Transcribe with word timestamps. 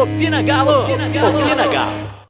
Opina 0.00 0.42
Galo! 0.42 0.84
Opina 0.84 1.10
Galo! 1.10 1.38
Opina 1.38 1.66
Galo! 1.68 2.20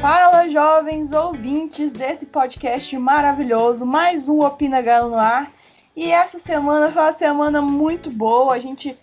Fala, 0.00 0.48
jovens 0.48 1.12
ouvintes 1.12 1.92
desse 1.92 2.24
podcast 2.24 2.96
maravilhoso, 2.96 3.84
mais 3.84 4.26
um 4.26 4.40
Opina 4.40 4.80
Galo 4.80 5.10
no 5.10 5.18
ar. 5.18 5.52
E 5.94 6.10
essa 6.10 6.38
semana 6.38 6.90
foi 6.90 7.02
uma 7.02 7.12
semana 7.12 7.60
muito 7.60 8.10
boa. 8.10 8.54
A 8.54 8.58
gente 8.58 8.96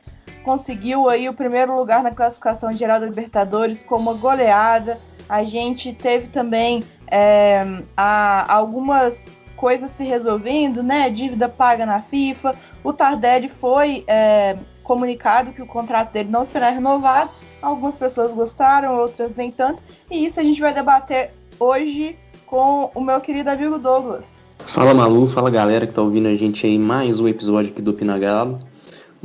conseguiu 0.46 1.09
aí 1.09 1.27
o 1.27 1.34
primeiro 1.34 1.75
lugar 1.75 2.04
na 2.04 2.12
classificação 2.12 2.71
geral 2.71 3.00
da 3.00 3.07
Libertadores 3.07 3.84
com 3.84 3.95
uma 3.95 4.14
goleada. 4.14 5.00
A 5.27 5.44
gente 5.44 5.91
teve 5.91 6.27
também 6.27 6.84
é, 7.08 7.66
a, 7.98 8.53
algumas 8.53 9.41
coisas 9.58 9.89
se 9.89 10.03
resolvendo, 10.03 10.84
né? 10.84 11.09
Dívida 11.09 11.50
paga 11.50 11.84
na 11.84 12.03
FIFA. 12.03 12.55
O 12.84 12.94
Tardelli 12.94 13.50
foi 13.50 14.03
é, 14.08 14.55
comunicado 14.84 15.52
que 15.52 15.63
o 15.63 15.66
contrato 15.66 16.12
dele 16.13 16.30
não 16.30 16.45
será 16.45 16.70
renovado. 16.70 17.31
Algumas 17.59 17.95
pessoas 17.95 18.31
gostaram, 18.31 19.00
outras 19.00 19.36
nem 19.36 19.50
tanto. 19.50 19.81
E 20.12 20.27
isso 20.27 20.39
a 20.39 20.44
gente 20.44 20.62
vai 20.62 20.72
debater 20.72 21.31
hoje 21.59 22.16
com 22.45 22.91
o 22.94 23.02
meu 23.02 23.20
querido 23.20 23.50
amigo 23.50 23.80
Douglas. 23.80 24.36
Fala 24.67 24.94
Malu, 24.94 25.27
fala 25.27 25.50
galera 25.50 25.88
que 25.88 25.94
tá 25.94 26.03
ouvindo 26.03 26.27
a 26.27 26.36
gente 26.36 26.67
aí 26.67 26.77
mais 26.77 27.20
um 27.20 27.27
episódio 27.27 27.72
aqui 27.72 27.81
do 27.81 27.94
Pinagalo. 27.94 28.59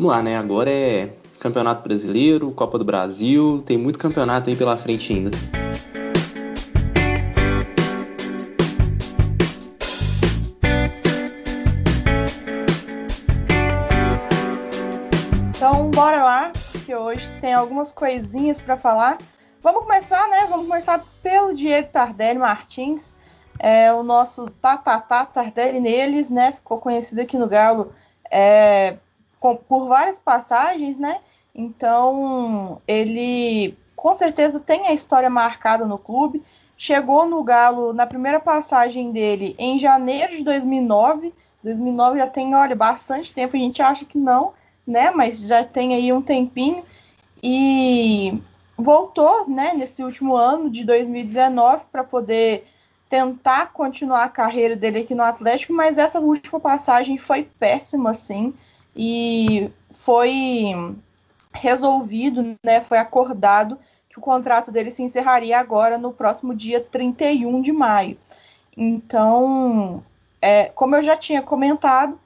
Vamos 0.01 0.17
lá, 0.17 0.23
né? 0.23 0.39
Agora 0.39 0.71
é 0.71 1.11
Campeonato 1.39 1.83
Brasileiro, 1.83 2.51
Copa 2.53 2.79
do 2.79 2.87
Brasil, 2.87 3.63
tem 3.67 3.77
muito 3.77 3.99
campeonato 3.99 4.49
aí 4.49 4.57
pela 4.57 4.75
frente 4.75 5.13
ainda. 5.13 5.31
Então, 15.55 15.91
bora 15.91 16.25
lá, 16.25 16.53
que 16.87 16.95
hoje 16.95 17.31
tem 17.39 17.53
algumas 17.53 17.93
coisinhas 17.93 18.59
para 18.59 18.79
falar. 18.79 19.19
Vamos 19.63 19.83
começar, 19.83 20.27
né? 20.31 20.47
Vamos 20.49 20.67
começar 20.67 21.05
pelo 21.23 21.53
Diego 21.53 21.91
Tardelli 21.93 22.39
Martins, 22.39 23.19
é, 23.59 23.93
o 23.93 24.03
nosso 24.03 24.49
Tatatá 24.49 25.27
Tardelli 25.27 25.79
neles, 25.79 26.31
né? 26.31 26.53
Ficou 26.53 26.79
conhecido 26.79 27.21
aqui 27.21 27.37
no 27.37 27.47
Galo 27.47 27.93
é, 28.31 28.97
com, 29.41 29.57
por 29.57 29.89
várias 29.89 30.19
passagens, 30.19 30.99
né? 30.99 31.19
Então, 31.55 32.79
ele 32.87 33.77
com 33.97 34.15
certeza 34.15 34.61
tem 34.61 34.87
a 34.87 34.93
história 34.93 35.29
marcada 35.29 35.85
no 35.85 35.99
clube. 35.99 36.43
Chegou 36.77 37.27
no 37.27 37.43
Galo 37.43 37.93
na 37.93 38.07
primeira 38.07 38.39
passagem 38.39 39.11
dele 39.11 39.55
em 39.59 39.79
janeiro 39.79 40.37
de 40.37 40.45
2009. 40.45 41.35
2009 41.63 42.19
já 42.19 42.27
tem, 42.27 42.55
olha, 42.55 42.77
bastante 42.77 43.35
tempo. 43.35 43.57
A 43.57 43.59
gente 43.59 43.83
acha 43.83 44.05
que 44.05 44.17
não, 44.17 44.53
né? 44.87 45.11
Mas 45.11 45.41
já 45.41 45.65
tem 45.65 45.95
aí 45.95 46.13
um 46.13 46.23
tempinho. 46.23 46.85
E 47.43 48.41
voltou, 48.77 49.49
né, 49.49 49.75
nesse 49.75 50.03
último 50.03 50.35
ano 50.35 50.71
de 50.71 50.85
2019 50.85 51.85
para 51.91 52.05
poder 52.05 52.67
tentar 53.09 53.73
continuar 53.73 54.25
a 54.25 54.29
carreira 54.29 54.77
dele 54.77 55.01
aqui 55.01 55.15
no 55.15 55.23
Atlético, 55.23 55.73
mas 55.73 55.99
essa 55.99 56.21
última 56.21 56.61
passagem 56.61 57.19
foi 57.19 57.43
péssima, 57.43 58.13
assim, 58.13 58.55
e 58.95 59.71
foi 59.93 60.97
resolvido, 61.53 62.57
né, 62.65 62.81
foi 62.81 62.99
acordado 62.99 63.79
que 64.09 64.19
o 64.19 64.23
contrato 64.23 64.73
dele 64.73 64.91
se 64.91 65.03
encerraria 65.03 65.59
agora 65.59 65.97
no 65.97 66.13
próximo 66.13 66.55
dia 66.55 66.81
31 66.81 67.63
de 67.63 67.73
maio. 67.73 68.19
Então, 68.77 70.03
é, 70.41 70.65
como 70.67 70.97
eu 70.97 71.03
já 71.03 71.17
tinha 71.17 71.43
comentado, 71.43 72.19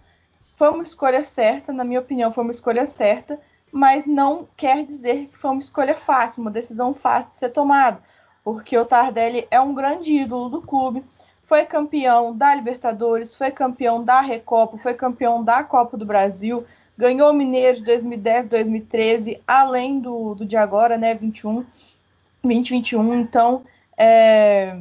foi 0.54 0.70
uma 0.70 0.82
escolha 0.82 1.22
certa, 1.22 1.72
na 1.72 1.84
minha 1.84 2.00
opinião, 2.00 2.32
foi 2.32 2.44
uma 2.44 2.52
escolha 2.52 2.86
certa, 2.86 3.40
mas 3.72 4.06
não 4.06 4.46
quer 4.56 4.84
dizer 4.84 5.26
que 5.26 5.36
foi 5.36 5.50
uma 5.50 5.60
escolha 5.60 5.96
fácil, 5.96 6.42
uma 6.42 6.50
decisão 6.50 6.94
fácil 6.94 7.30
de 7.30 7.38
ser 7.38 7.48
tomada, 7.50 8.00
porque 8.44 8.78
o 8.78 8.84
Tardelli 8.84 9.48
é 9.50 9.60
um 9.60 9.74
grande 9.74 10.12
ídolo 10.12 10.48
do 10.48 10.62
clube, 10.62 11.04
foi 11.44 11.64
campeão 11.64 12.36
da 12.36 12.54
Libertadores, 12.54 13.34
foi 13.34 13.50
campeão 13.50 14.02
da 14.02 14.20
Recopa, 14.20 14.78
foi 14.78 14.94
campeão 14.94 15.42
da 15.42 15.62
Copa 15.62 15.96
do 15.96 16.06
Brasil, 16.06 16.64
ganhou 16.96 17.30
o 17.30 17.34
Mineiro 17.34 17.78
de 17.78 17.84
2010, 17.84 18.46
2013, 18.46 19.40
além 19.46 20.00
do, 20.00 20.34
do 20.34 20.46
de 20.46 20.56
agora, 20.56 20.96
né, 20.96 21.14
21, 21.14 21.64
2021. 22.42 23.14
Então, 23.14 23.62
é, 23.96 24.76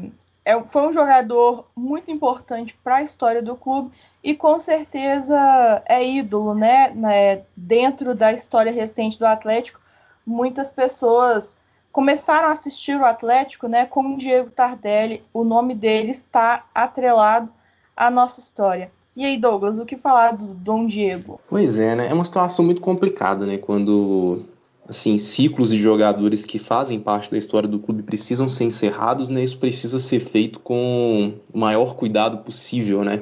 é, 0.46 0.62
foi 0.64 0.88
um 0.88 0.92
jogador 0.92 1.68
muito 1.76 2.12
importante 2.12 2.78
para 2.84 2.98
a 2.98 3.04
história 3.04 3.42
do 3.42 3.56
clube 3.56 3.92
e 4.24 4.34
com 4.36 4.60
certeza 4.60 5.84
é 5.86 6.04
ídolo, 6.04 6.54
né, 6.54 6.90
né, 6.90 7.44
dentro 7.56 8.14
da 8.16 8.32
história 8.32 8.72
recente 8.72 9.18
do 9.18 9.26
Atlético. 9.26 9.82
Muitas 10.26 10.70
pessoas 10.70 11.58
começaram 11.94 12.50
a 12.50 12.52
assistir 12.52 13.00
o 13.00 13.06
Atlético, 13.06 13.68
né, 13.68 13.86
com 13.86 14.16
o 14.16 14.18
Diego 14.18 14.50
Tardelli. 14.50 15.24
O 15.32 15.44
nome 15.44 15.76
dele 15.76 16.10
está 16.10 16.66
atrelado 16.74 17.50
à 17.96 18.10
nossa 18.10 18.40
história. 18.40 18.92
E 19.16 19.24
aí, 19.24 19.38
Douglas, 19.38 19.78
o 19.78 19.86
que 19.86 19.96
falar 19.96 20.32
do 20.32 20.56
Dom 20.56 20.88
Diego? 20.88 21.40
Pois 21.48 21.78
é, 21.78 21.96
né? 21.96 22.08
É 22.10 22.14
uma 22.14 22.24
situação 22.24 22.66
muito 22.66 22.82
complicada, 22.82 23.46
né? 23.46 23.60
Quando 23.60 24.44
assim, 24.90 25.18
ciclos 25.20 25.70
de 25.70 25.80
jogadores 25.80 26.44
que 26.44 26.58
fazem 26.58 27.00
parte 27.00 27.32
da 27.32 27.38
história 27.38 27.70
do 27.70 27.80
clube 27.80 28.02
precisam 28.02 28.50
ser 28.50 28.66
encerrados, 28.66 29.30
né? 29.30 29.44
Isso 29.44 29.60
precisa 29.60 30.00
ser 30.00 30.20
feito 30.20 30.60
com 30.60 31.36
o 31.54 31.58
maior 31.58 31.96
cuidado 31.96 32.40
possível, 32.40 33.04
né? 33.04 33.22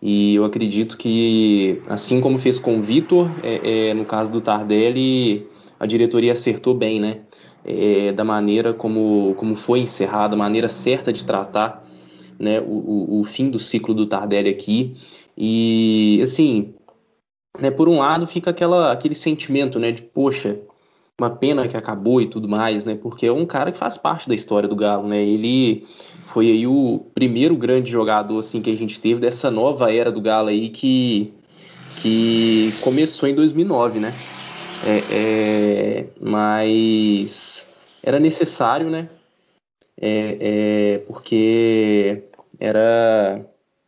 E 0.00 0.36
eu 0.36 0.44
acredito 0.44 0.96
que, 0.96 1.82
assim 1.88 2.20
como 2.20 2.38
fez 2.38 2.60
com 2.60 2.78
o 2.78 2.82
Vitor, 2.82 3.28
é, 3.42 3.88
é, 3.88 3.94
no 3.94 4.04
caso 4.04 4.30
do 4.30 4.40
Tardelli, 4.40 5.48
a 5.80 5.84
diretoria 5.84 6.32
acertou 6.32 6.74
bem, 6.74 7.00
né? 7.00 7.22
É, 7.64 8.12
da 8.12 8.24
maneira 8.24 8.72
como, 8.72 9.34
como 9.36 9.54
foi 9.54 9.80
encerrada, 9.80 10.34
a 10.34 10.38
maneira 10.38 10.68
certa 10.68 11.12
de 11.12 11.24
tratar 11.24 11.84
né, 12.38 12.60
o, 12.60 13.20
o, 13.20 13.24
fim 13.24 13.50
do 13.50 13.58
ciclo 13.58 13.92
do 13.92 14.06
Tardelli 14.06 14.48
aqui. 14.48 14.96
E, 15.36 16.20
assim, 16.22 16.72
né, 17.58 17.70
por 17.70 17.88
um 17.88 17.98
lado 17.98 18.26
fica 18.26 18.50
aquela, 18.50 18.92
aquele 18.92 19.14
sentimento 19.14 19.78
né, 19.78 19.90
de, 19.90 20.02
poxa, 20.02 20.58
uma 21.20 21.30
pena 21.30 21.66
que 21.66 21.76
acabou 21.76 22.22
e 22.22 22.26
tudo 22.26 22.48
mais, 22.48 22.84
né? 22.84 22.94
Porque 22.94 23.26
é 23.26 23.32
um 23.32 23.44
cara 23.44 23.72
que 23.72 23.78
faz 23.78 23.98
parte 23.98 24.28
da 24.28 24.36
história 24.36 24.68
do 24.68 24.76
Galo, 24.76 25.08
né? 25.08 25.20
Ele 25.20 25.84
foi 26.28 26.48
aí 26.48 26.64
o 26.64 27.06
primeiro 27.12 27.56
grande 27.56 27.90
jogador 27.90 28.38
assim 28.38 28.62
que 28.62 28.70
a 28.70 28.76
gente 28.76 29.00
teve 29.00 29.20
dessa 29.20 29.50
nova 29.50 29.92
era 29.92 30.12
do 30.12 30.20
Galo 30.20 30.48
aí 30.48 30.68
que 30.68 31.34
que 31.96 32.72
começou 32.80 33.28
em 33.28 33.34
2009, 33.34 33.98
né? 33.98 34.14
É, 34.86 34.98
é, 35.10 36.06
mas 36.20 37.66
era 38.02 38.20
necessário, 38.20 38.88
né? 38.90 39.08
É, 40.00 40.36
é 40.94 40.98
porque 40.98 42.22
era 42.60 43.44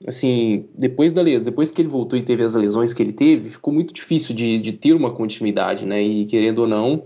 assim, 0.07 0.67
depois 0.75 1.13
da 1.13 1.23
lesão, 1.23 1.45
depois 1.45 1.71
que 1.71 1.83
ele 1.83 1.89
voltou 1.89 2.19
e 2.19 2.23
teve 2.23 2.43
as 2.43 2.55
lesões 2.55 2.95
que 2.95 3.03
ele 3.03 3.13
teve, 3.13 3.51
ficou 3.51 3.73
muito 3.73 3.93
difícil 3.93 4.35
de, 4.35 4.59
de 4.59 4.73
ter 4.73 4.95
uma 4.95 5.13
continuidade, 5.13 5.85
né? 5.85 6.03
E 6.03 6.25
querendo 6.27 6.61
ou 6.61 6.67
não, 6.67 7.05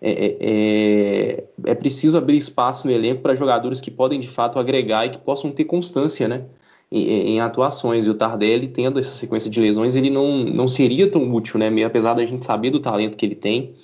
é, 0.00 0.10
é, 0.10 0.36
é, 0.40 1.44
é 1.64 1.74
preciso 1.74 2.16
abrir 2.16 2.36
espaço 2.36 2.86
no 2.86 2.92
elenco 2.92 3.22
para 3.22 3.34
jogadores 3.34 3.80
que 3.80 3.90
podem 3.90 4.20
de 4.20 4.28
fato 4.28 4.58
agregar 4.58 5.06
e 5.06 5.10
que 5.10 5.18
possam 5.18 5.50
ter 5.50 5.64
constância, 5.64 6.28
né? 6.28 6.44
Em, 6.90 7.34
em, 7.34 7.40
atuações. 7.40 8.06
E 8.06 8.10
o 8.10 8.14
Tardelli, 8.14 8.68
tendo 8.68 9.00
essa 9.00 9.10
sequência 9.10 9.50
de 9.50 9.60
lesões, 9.60 9.96
ele 9.96 10.08
não, 10.08 10.44
não 10.44 10.68
seria 10.68 11.10
tão 11.10 11.32
útil, 11.34 11.58
né? 11.58 11.84
Apesar 11.84 12.14
da 12.14 12.24
gente 12.24 12.44
saber 12.44 12.70
do 12.70 12.78
talento 12.78 13.16
que 13.16 13.26
ele 13.26 13.34
tem, 13.34 13.74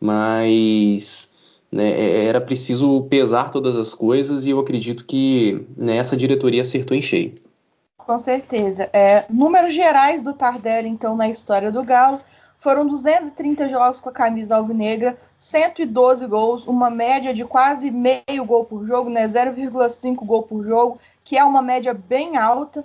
mas 0.00 1.34
né, 1.70 1.90
é, 1.90 2.24
era 2.24 2.40
preciso 2.40 3.02
pesar 3.10 3.50
todas 3.50 3.76
as 3.76 3.92
coisas 3.92 4.46
e 4.46 4.50
eu 4.50 4.58
acredito 4.58 5.04
que 5.04 5.66
nessa 5.76 6.16
diretoria 6.16 6.62
acertou 6.62 6.96
em 6.96 7.02
cheio. 7.02 7.34
Com 7.98 8.18
certeza. 8.18 8.88
É, 8.92 9.24
números 9.28 9.74
gerais 9.74 10.22
do 10.22 10.32
Tardelli, 10.32 10.88
então, 10.88 11.16
na 11.16 11.28
história 11.28 11.72
do 11.72 11.82
Galo, 11.82 12.20
foram 12.58 12.86
230 12.86 13.68
jogos 13.68 14.00
com 14.00 14.08
a 14.08 14.12
camisa 14.12 14.56
alvinegra, 14.56 15.16
112 15.38 16.26
gols, 16.26 16.66
uma 16.66 16.90
média 16.90 17.32
de 17.32 17.44
quase 17.44 17.90
meio 17.90 18.44
gol 18.44 18.64
por 18.64 18.84
jogo, 18.84 19.10
né, 19.10 19.26
0,5 19.26 20.24
gol 20.24 20.42
por 20.42 20.64
jogo, 20.64 20.98
que 21.22 21.36
é 21.36 21.44
uma 21.44 21.62
média 21.62 21.92
bem 21.94 22.36
alta. 22.36 22.84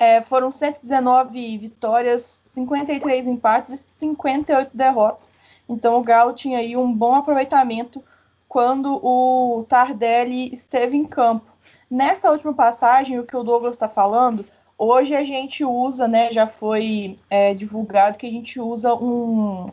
É, 0.00 0.22
foram 0.22 0.50
119 0.50 1.58
vitórias, 1.58 2.42
53 2.46 3.26
empates 3.26 3.74
e 3.74 3.98
58 3.98 4.76
derrotas. 4.76 5.32
Então 5.68 5.98
o 5.98 6.02
Galo 6.02 6.32
tinha 6.32 6.58
aí 6.58 6.76
um 6.76 6.92
bom 6.92 7.16
aproveitamento 7.16 8.02
quando 8.48 8.98
o 9.04 9.64
Tardelli 9.68 10.52
esteve 10.52 10.96
em 10.96 11.04
campo. 11.04 11.50
Nessa 11.90 12.30
última 12.30 12.54
passagem, 12.54 13.18
o 13.18 13.24
que 13.24 13.36
o 13.36 13.42
Douglas 13.42 13.74
está 13.74 13.88
falando, 13.88 14.44
hoje 14.78 15.14
a 15.14 15.24
gente 15.24 15.64
usa, 15.64 16.06
né, 16.06 16.30
já 16.30 16.46
foi 16.46 17.18
é, 17.28 17.52
divulgado 17.52 18.16
que 18.16 18.26
a 18.26 18.30
gente 18.30 18.60
usa 18.60 18.94
um, 18.94 19.70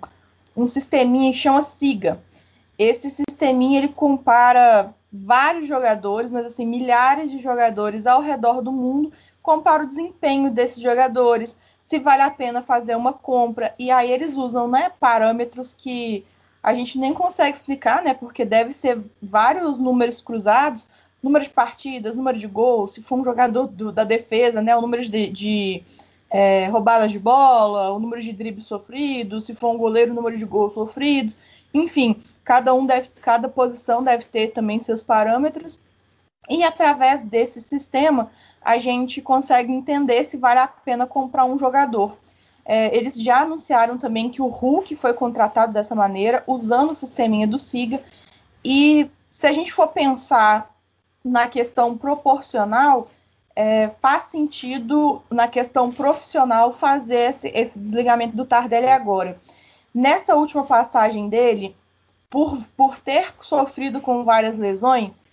um 0.58 0.68
sisteminha 0.68 1.32
que 1.32 1.38
chama 1.38 1.62
SIGA. 1.62 2.20
Esse 2.78 3.10
sisteminha 3.10 3.78
ele 3.78 3.90
compara 3.90 4.94
vários 5.14 5.68
jogadores, 5.68 6.32
mas 6.32 6.46
assim, 6.46 6.66
milhares 6.66 7.32
de 7.32 7.40
jogadores 7.40 8.06
ao 8.06 8.20
redor 8.20 8.62
do 8.62 8.72
mundo, 8.72 9.14
compara 9.42 9.84
o 9.84 9.88
desempenho 9.88 10.50
desses 10.50 10.82
jogadores, 10.82 11.58
se 11.82 12.00
vale 12.00 12.24
a 12.24 12.32
pena 12.32 12.64
fazer 12.64 12.96
uma 12.96 13.14
compra. 13.14 13.74
E 13.78 13.92
aí 13.92 14.12
eles 14.12 14.36
usam 14.36 14.68
né, 14.68 14.92
parâmetros 15.00 15.74
que 15.74 16.26
a 16.62 16.74
gente 16.74 16.98
nem 16.98 17.14
consegue 17.14 17.56
explicar, 17.56 18.02
né? 18.02 18.16
Porque 18.16 18.44
deve 18.44 18.72
ser 18.72 19.00
vários 19.22 19.78
números 19.78 20.20
cruzados, 20.20 20.90
número 21.26 21.44
de 21.44 21.50
partidas, 21.50 22.16
número 22.16 22.38
de 22.38 22.48
gols, 22.48 22.94
se 22.94 23.02
for 23.02 23.20
um 23.20 23.24
jogador 23.24 23.68
do, 23.68 23.92
da 23.92 24.04
defesa, 24.04 24.62
né? 24.62 24.76
O 24.78 24.82
número 24.82 25.04
de, 25.04 25.30
de 25.30 25.84
é, 26.30 26.68
roubadas 26.68 27.12
de 27.12 27.18
bola, 27.18 27.92
o 27.92 28.00
número 28.00 28.22
de 28.22 28.32
dribles 28.32 28.66
sofridos, 28.66 29.46
se 29.46 29.56
for 29.56 29.74
um 29.74 29.78
goleiro, 29.78 30.12
o 30.12 30.16
número 30.16 30.38
de 30.38 30.46
gols 30.46 30.76
sofridos. 30.76 31.36
Enfim, 31.74 32.22
cada 32.44 32.74
um 32.74 32.86
deve, 32.86 33.10
cada 33.22 33.50
posição 33.50 34.04
deve 34.04 34.26
ter 34.26 34.50
também 34.50 34.80
seus 34.80 35.02
parâmetros. 35.02 35.82
E 36.48 36.64
através 36.64 37.24
desse 37.24 37.60
sistema, 37.60 38.30
a 38.62 38.78
gente 38.78 39.20
consegue 39.20 39.74
entender 39.74 40.24
se 40.26 40.38
vale 40.38 40.60
a 40.60 40.68
pena 40.68 41.08
comprar 41.08 41.46
um 41.46 41.58
jogador. 41.58 42.16
É, 42.64 42.96
eles 42.96 43.16
já 43.16 43.42
anunciaram 43.42 43.98
também 43.98 44.30
que 44.30 44.42
o 44.42 44.48
Hulk 44.48 44.96
foi 44.96 45.14
contratado 45.14 45.74
dessa 45.74 45.96
maneira, 45.96 46.44
usando 46.46 46.92
o 46.92 46.96
sisteminha 46.96 47.48
do 47.48 47.58
SIGA. 47.58 48.02
E 48.64 49.10
se 49.32 49.48
a 49.48 49.52
gente 49.52 49.74
for 49.74 49.88
pensar 49.88 50.75
na 51.26 51.48
questão 51.48 51.98
proporcional, 51.98 53.10
é, 53.56 53.90
faz 54.00 54.24
sentido 54.24 55.24
na 55.32 55.48
questão 55.48 55.92
profissional 55.92 56.72
fazer 56.72 57.32
esse, 57.32 57.48
esse, 57.48 57.80
desligamento 57.80 58.38
do 58.38 58.46
Tardelli 58.46 58.86
agora. 58.86 59.36
Nessa 59.92 60.36
última 60.36 60.64
passagem 60.66 61.28
dele, 61.28 61.76
por, 62.30 62.56
por 62.78 63.00
ter 63.00 63.34
sofrido 63.42 64.00
com 64.00 64.24
várias 64.24 64.56
lesões, 64.56 65.24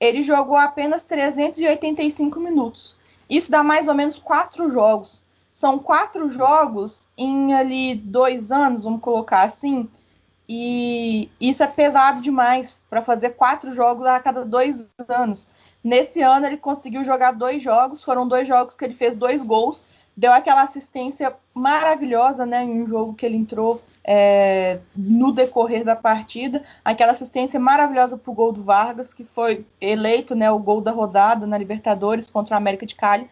ele 0.00 0.20
jogou 0.20 0.56
apenas 0.56 1.04
385 1.04 2.40
minutos. 2.40 2.96
Isso 3.30 3.50
dá 3.50 3.62
mais 3.62 3.86
ou 3.86 3.94
menos 3.94 4.18
quatro 4.18 4.68
jogos. 4.68 5.22
São 5.52 5.78
quatro 5.78 6.28
jogos 6.28 7.08
em 7.16 7.54
ali 7.54 7.94
dois 7.94 8.50
anos, 8.50 8.84
vamos 8.84 9.00
colocar 9.00 9.42
assim. 9.42 9.88
E 10.48 11.30
isso 11.40 11.62
é 11.62 11.66
pesado 11.66 12.20
demais 12.20 12.78
para 12.88 13.02
fazer 13.02 13.30
quatro 13.30 13.74
jogos 13.74 14.06
a 14.06 14.20
cada 14.20 14.44
dois 14.44 14.88
anos. 15.08 15.50
Nesse 15.82 16.22
ano 16.22 16.46
ele 16.46 16.56
conseguiu 16.56 17.04
jogar 17.04 17.32
dois 17.32 17.62
jogos, 17.62 18.02
foram 18.02 18.26
dois 18.26 18.46
jogos 18.46 18.76
que 18.76 18.84
ele 18.84 18.94
fez 18.94 19.16
dois 19.16 19.42
gols, 19.42 19.84
deu 20.16 20.32
aquela 20.32 20.62
assistência 20.62 21.34
maravilhosa, 21.52 22.46
né, 22.46 22.62
em 22.62 22.82
um 22.82 22.88
jogo 22.88 23.14
que 23.14 23.26
ele 23.26 23.36
entrou 23.36 23.82
é, 24.02 24.78
no 24.96 25.30
decorrer 25.30 25.84
da 25.84 25.94
partida, 25.94 26.64
aquela 26.84 27.12
assistência 27.12 27.60
maravilhosa 27.60 28.16
para 28.16 28.30
o 28.30 28.34
gol 28.34 28.52
do 28.52 28.62
Vargas, 28.62 29.12
que 29.12 29.24
foi 29.24 29.66
eleito, 29.80 30.34
né, 30.34 30.50
o 30.50 30.58
gol 30.58 30.80
da 30.80 30.90
rodada 30.90 31.46
na 31.46 31.58
Libertadores 31.58 32.30
contra 32.30 32.54
a 32.54 32.58
América 32.58 32.86
de 32.86 32.94
Cali. 32.94 33.28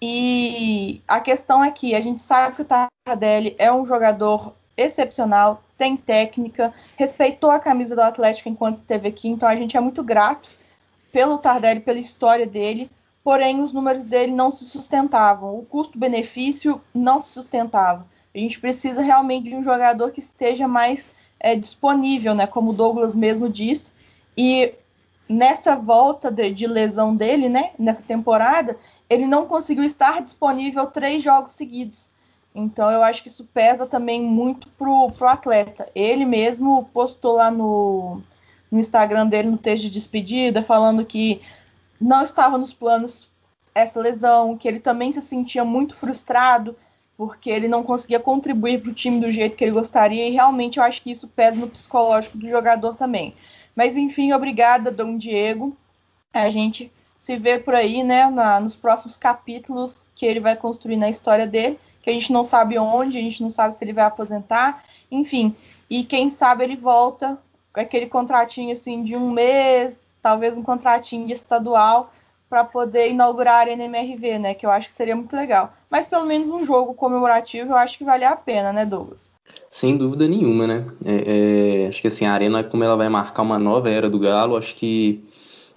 E 0.00 1.00
a 1.06 1.20
questão 1.20 1.64
é 1.64 1.70
que 1.70 1.94
a 1.94 2.00
gente 2.00 2.20
sabe 2.20 2.56
que 2.56 2.62
o 2.62 2.66
Tardelli 2.66 3.54
é 3.56 3.72
um 3.72 3.86
jogador 3.86 4.52
excepcional, 4.76 5.62
tem 5.82 5.96
técnica, 5.96 6.72
respeitou 6.96 7.50
a 7.50 7.58
camisa 7.58 7.96
do 7.96 8.02
Atlético 8.02 8.48
enquanto 8.48 8.76
esteve 8.76 9.08
aqui, 9.08 9.28
então 9.28 9.48
a 9.48 9.56
gente 9.56 9.76
é 9.76 9.80
muito 9.80 10.00
grato 10.04 10.48
pelo 11.10 11.38
Tardelli, 11.38 11.80
pela 11.80 11.98
história 11.98 12.46
dele, 12.46 12.88
porém 13.24 13.60
os 13.60 13.72
números 13.72 14.04
dele 14.04 14.30
não 14.30 14.48
se 14.48 14.64
sustentavam, 14.64 15.58
o 15.58 15.64
custo-benefício 15.64 16.80
não 16.94 17.18
se 17.18 17.30
sustentava. 17.30 18.06
A 18.32 18.38
gente 18.38 18.60
precisa 18.60 19.02
realmente 19.02 19.50
de 19.50 19.56
um 19.56 19.64
jogador 19.64 20.12
que 20.12 20.20
esteja 20.20 20.68
mais 20.68 21.10
é, 21.40 21.56
disponível, 21.56 22.32
né, 22.32 22.46
como 22.46 22.70
o 22.70 22.74
Douglas 22.74 23.16
mesmo 23.16 23.48
disse, 23.48 23.90
e 24.38 24.72
nessa 25.28 25.74
volta 25.74 26.30
de, 26.30 26.48
de, 26.52 26.68
lesão 26.68 27.16
dele, 27.16 27.48
né, 27.48 27.70
nessa 27.76 28.02
temporada, 28.02 28.78
ele 29.10 29.26
não 29.26 29.46
conseguiu 29.46 29.82
estar 29.82 30.22
disponível 30.22 30.86
três 30.86 31.24
jogos 31.24 31.50
seguidos. 31.50 32.11
Então 32.54 32.90
eu 32.90 33.02
acho 33.02 33.22
que 33.22 33.28
isso 33.28 33.44
pesa 33.52 33.86
também 33.86 34.20
muito 34.20 34.68
pro, 34.70 35.10
pro 35.10 35.28
atleta. 35.28 35.88
Ele 35.94 36.24
mesmo 36.24 36.88
postou 36.92 37.32
lá 37.32 37.50
no, 37.50 38.20
no 38.70 38.78
Instagram 38.78 39.26
dele, 39.26 39.48
no 39.48 39.58
texto 39.58 39.84
de 39.84 39.90
despedida, 39.90 40.62
falando 40.62 41.04
que 41.04 41.40
não 42.00 42.22
estava 42.22 42.58
nos 42.58 42.72
planos 42.72 43.30
essa 43.74 44.00
lesão, 44.00 44.56
que 44.56 44.68
ele 44.68 44.80
também 44.80 45.12
se 45.12 45.22
sentia 45.22 45.64
muito 45.64 45.94
frustrado 45.96 46.76
porque 47.16 47.50
ele 47.50 47.68
não 47.68 47.82
conseguia 47.82 48.18
contribuir 48.18 48.80
para 48.80 48.90
o 48.90 48.94
time 48.94 49.20
do 49.20 49.30
jeito 49.30 49.56
que 49.56 49.62
ele 49.62 49.70
gostaria, 49.70 50.26
e 50.26 50.32
realmente 50.32 50.78
eu 50.78 50.84
acho 50.84 51.00
que 51.02 51.10
isso 51.10 51.28
pesa 51.28 51.56
no 51.56 51.68
psicológico 51.68 52.36
do 52.36 52.48
jogador 52.48 52.96
também. 52.96 53.34
Mas 53.76 53.96
enfim, 53.96 54.32
obrigada, 54.32 54.90
Dom 54.90 55.16
Diego. 55.16 55.76
A 56.32 56.48
gente 56.48 56.90
se 57.20 57.36
vê 57.36 57.58
por 57.58 57.74
aí, 57.74 58.02
né, 58.02 58.28
na, 58.28 58.58
nos 58.58 58.74
próximos 58.74 59.16
capítulos 59.16 60.10
que 60.14 60.26
ele 60.26 60.40
vai 60.40 60.56
construir 60.56 60.96
na 60.96 61.08
história 61.08 61.46
dele 61.46 61.78
que 62.02 62.10
a 62.10 62.12
gente 62.12 62.32
não 62.32 62.44
sabe 62.44 62.78
onde, 62.78 63.16
a 63.16 63.22
gente 63.22 63.42
não 63.42 63.50
sabe 63.50 63.74
se 63.74 63.84
ele 63.84 63.92
vai 63.92 64.04
aposentar, 64.04 64.84
enfim. 65.10 65.54
E 65.88 66.04
quem 66.04 66.28
sabe 66.28 66.64
ele 66.64 66.76
volta 66.76 67.38
com 67.72 67.80
aquele 67.80 68.06
contratinho 68.06 68.72
assim 68.72 69.04
de 69.04 69.16
um 69.16 69.30
mês, 69.30 69.96
talvez 70.20 70.56
um 70.56 70.62
contratinho 70.62 71.26
de 71.26 71.32
estadual 71.32 72.12
para 72.50 72.64
poder 72.64 73.08
inaugurar 73.08 73.54
a 73.54 73.58
Arena 73.58 73.84
MRV, 73.84 74.38
né? 74.38 74.54
Que 74.54 74.66
eu 74.66 74.70
acho 74.70 74.88
que 74.88 74.92
seria 74.92 75.16
muito 75.16 75.34
legal. 75.34 75.72
Mas 75.88 76.06
pelo 76.06 76.26
menos 76.26 76.48
um 76.48 76.66
jogo 76.66 76.92
comemorativo 76.92 77.70
eu 77.70 77.76
acho 77.76 77.96
que 77.96 78.04
vale 78.04 78.24
a 78.24 78.36
pena, 78.36 78.72
né, 78.72 78.84
Douglas? 78.84 79.30
Sem 79.70 79.96
dúvida 79.96 80.28
nenhuma, 80.28 80.66
né? 80.66 80.86
É, 81.04 81.84
é, 81.84 81.88
acho 81.88 82.02
que 82.02 82.08
assim, 82.08 82.26
a 82.26 82.32
Arena, 82.32 82.62
como 82.62 82.84
ela 82.84 82.96
vai 82.96 83.08
marcar 83.08 83.40
uma 83.40 83.58
nova 83.58 83.88
era 83.88 84.10
do 84.10 84.18
Galo, 84.18 84.56
acho 84.56 84.74
que 84.74 85.24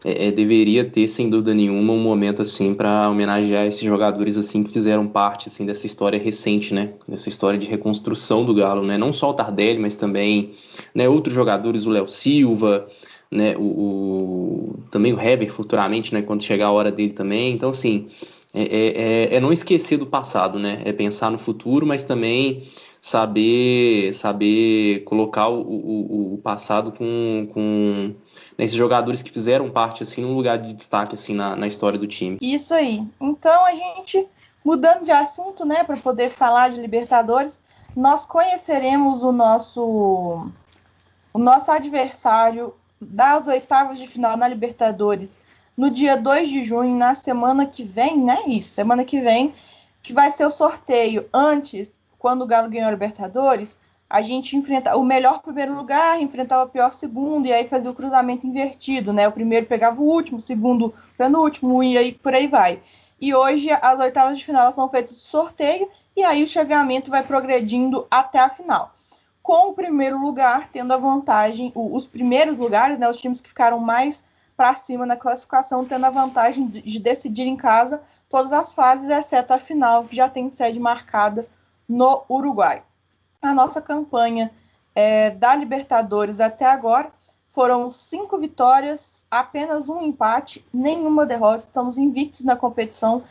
é, 0.06 0.28
é, 0.28 0.32
deveria 0.32 0.86
ter 0.86 1.08
sem 1.08 1.32
dúvida 1.32 1.52
nenhuma 1.52 1.92
um 1.92 2.00
momento 2.00 2.44
assim 2.44 2.76
para 2.76 3.10
homenagear 3.10 3.66
esses 3.66 3.82
jogadores 3.82 4.38
assim 4.38 4.62
que 4.62 4.72
fizeram 4.72 5.08
parte 5.08 5.48
assim 5.48 5.66
dessa 5.66 5.88
história 5.88 6.20
recente, 6.20 6.76
né? 6.76 6.92
Dessa 7.08 7.28
história 7.28 7.58
de 7.58 7.66
reconstrução 7.66 8.46
do 8.46 8.54
Galo, 8.54 8.86
né? 8.86 9.00
Não 9.00 9.12
só 9.12 9.32
o 9.32 9.34
Tardelli, 9.34 9.80
mas 9.80 9.96
também 9.96 10.52
né, 10.94 11.10
outros 11.10 11.34
jogadores, 11.34 11.88
o 11.88 11.90
Léo 11.90 12.08
Silva, 12.08 12.86
né? 13.32 13.58
O, 13.58 13.64
o, 13.64 14.80
também 14.92 15.12
o 15.12 15.20
Hever 15.20 15.52
futuramente, 15.52 16.14
né? 16.14 16.22
Quando 16.22 16.44
chegar 16.44 16.68
a 16.68 16.72
hora 16.72 16.92
dele 16.92 17.14
também. 17.14 17.54
Então 17.54 17.72
assim 17.72 18.06
é, 18.54 18.62
é, 18.62 19.34
é, 19.34 19.36
é 19.38 19.40
não 19.40 19.52
esquecer 19.52 19.98
do 19.98 20.06
passado, 20.06 20.60
né? 20.60 20.84
É 20.86 20.94
pensar 20.94 21.32
no 21.32 21.40
futuro, 21.40 21.84
mas 21.84 22.04
também 22.04 22.62
saber 23.06 24.12
saber 24.14 25.04
colocar 25.04 25.48
o, 25.48 25.62
o, 25.62 26.34
o 26.34 26.38
passado 26.40 26.92
com, 26.92 27.48
com 27.54 28.16
nesses 28.58 28.76
jogadores 28.76 29.22
que 29.22 29.30
fizeram 29.30 29.70
parte 29.70 30.02
assim 30.02 30.24
num 30.24 30.34
lugar 30.34 30.58
de 30.58 30.74
destaque 30.74 31.14
assim 31.14 31.36
na, 31.36 31.56
na 31.56 31.68
história 31.68 32.00
do 32.00 32.08
time. 32.08 32.40
Isso 32.42 32.74
aí. 32.74 33.08
Então 33.22 33.64
a 33.64 33.76
gente 33.76 34.28
mudando 34.66 35.04
de 35.04 35.12
assunto, 35.12 35.64
né, 35.64 35.84
para 35.84 35.98
poder 35.98 36.32
falar 36.32 36.72
de 36.72 36.82
Libertadores, 36.82 37.62
nós 37.96 38.26
conheceremos 38.26 39.22
o 39.22 39.32
nosso 39.32 40.50
o 41.32 41.38
nosso 41.38 41.70
adversário 41.70 42.74
das 43.00 43.46
oitavas 43.46 44.00
de 44.00 44.08
final 44.08 44.36
na 44.36 44.48
Libertadores 44.48 45.40
no 45.78 45.92
dia 45.92 46.18
2 46.18 46.50
de 46.50 46.64
junho, 46.64 46.98
na 46.98 47.14
semana 47.14 47.68
que 47.68 47.84
vem, 47.84 48.18
né? 48.18 48.46
Isso, 48.48 48.72
semana 48.72 49.06
que 49.06 49.22
vem, 49.22 49.54
que 50.02 50.12
vai 50.12 50.32
ser 50.32 50.46
o 50.46 50.50
sorteio. 50.50 51.30
Antes, 51.32 52.02
quando 52.26 52.42
o 52.42 52.48
Galo 52.48 52.72
ganhou 52.72 52.88
a 52.88 52.92
Libertadores, 52.92 53.78
a 54.10 54.20
gente 54.20 54.58
enfrentava 54.58 54.98
o 54.98 55.04
melhor 55.04 55.44
primeiro 55.44 55.76
lugar, 55.76 56.20
enfrentava 56.20 56.64
o 56.64 56.68
pior 56.68 56.92
segundo, 56.92 57.46
e 57.46 57.54
aí 57.54 57.70
fazia 57.70 57.92
o 57.92 57.94
cruzamento 57.94 58.48
invertido, 58.48 59.14
né? 59.14 59.28
O 59.28 59.32
primeiro 59.32 59.68
pegava 59.68 60.02
o 60.02 60.06
último, 60.06 60.40
o 60.40 60.42
segundo 60.42 60.92
penúltimo, 61.16 61.84
e 61.84 61.96
aí 61.96 62.12
por 62.12 62.34
aí 62.34 62.48
vai. 62.48 62.82
E 63.22 63.36
hoje 63.36 63.70
as 63.70 64.00
oitavas 64.00 64.40
de 64.40 64.44
final 64.44 64.74
são 64.74 64.90
feitas 64.90 65.14
de 65.14 65.22
sorteio, 65.22 65.88
e 66.18 66.24
aí 66.24 66.42
o 66.44 66.48
chaveamento 66.48 67.12
vai 67.12 67.22
progredindo 67.22 68.08
até 68.10 68.40
a 68.40 68.50
final. 68.50 68.92
Com 69.44 69.70
o 69.70 69.74
primeiro 69.76 70.20
lugar 70.20 70.70
tendo 70.72 70.96
a 70.96 70.98
vantagem, 70.98 71.72
os 71.76 72.08
primeiros 72.08 72.58
lugares, 72.58 72.98
né, 72.98 73.08
os 73.08 73.22
times 73.22 73.40
que 73.40 73.50
ficaram 73.50 73.78
mais 73.78 74.26
para 74.58 74.74
cima 74.74 75.06
na 75.06 75.16
classificação, 75.16 75.86
tendo 75.86 76.08
a 76.08 76.10
vantagem 76.10 76.66
de 76.66 76.98
decidir 76.98 77.44
em 77.44 77.56
casa 77.56 78.02
todas 78.28 78.52
as 78.52 78.74
fases, 78.74 79.12
exceto 79.12 79.54
a 79.54 79.60
final, 79.60 80.06
que 80.06 80.16
já 80.16 80.28
tem 80.28 80.50
sede 80.50 80.80
marcada 80.80 81.48
no 81.88 82.24
Uruguai 82.30 82.84
a 83.46 83.54
nossa 83.54 83.82
campanha 83.82 84.52
é, 84.94 85.30
da 85.30 85.56
Libertadores 85.56 86.40
até 86.40 86.66
agora 86.66 87.12
foram 87.50 87.90
cinco 87.90 88.38
vitórias, 88.38 89.26
apenas 89.32 89.88
um 89.88 90.02
empate, 90.02 90.66
nenhuma 90.74 91.26
derrota. 91.26 91.64
Estamos 91.66 91.98
invictos 91.98 92.44
na 92.44 92.56
competição, 92.56 93.24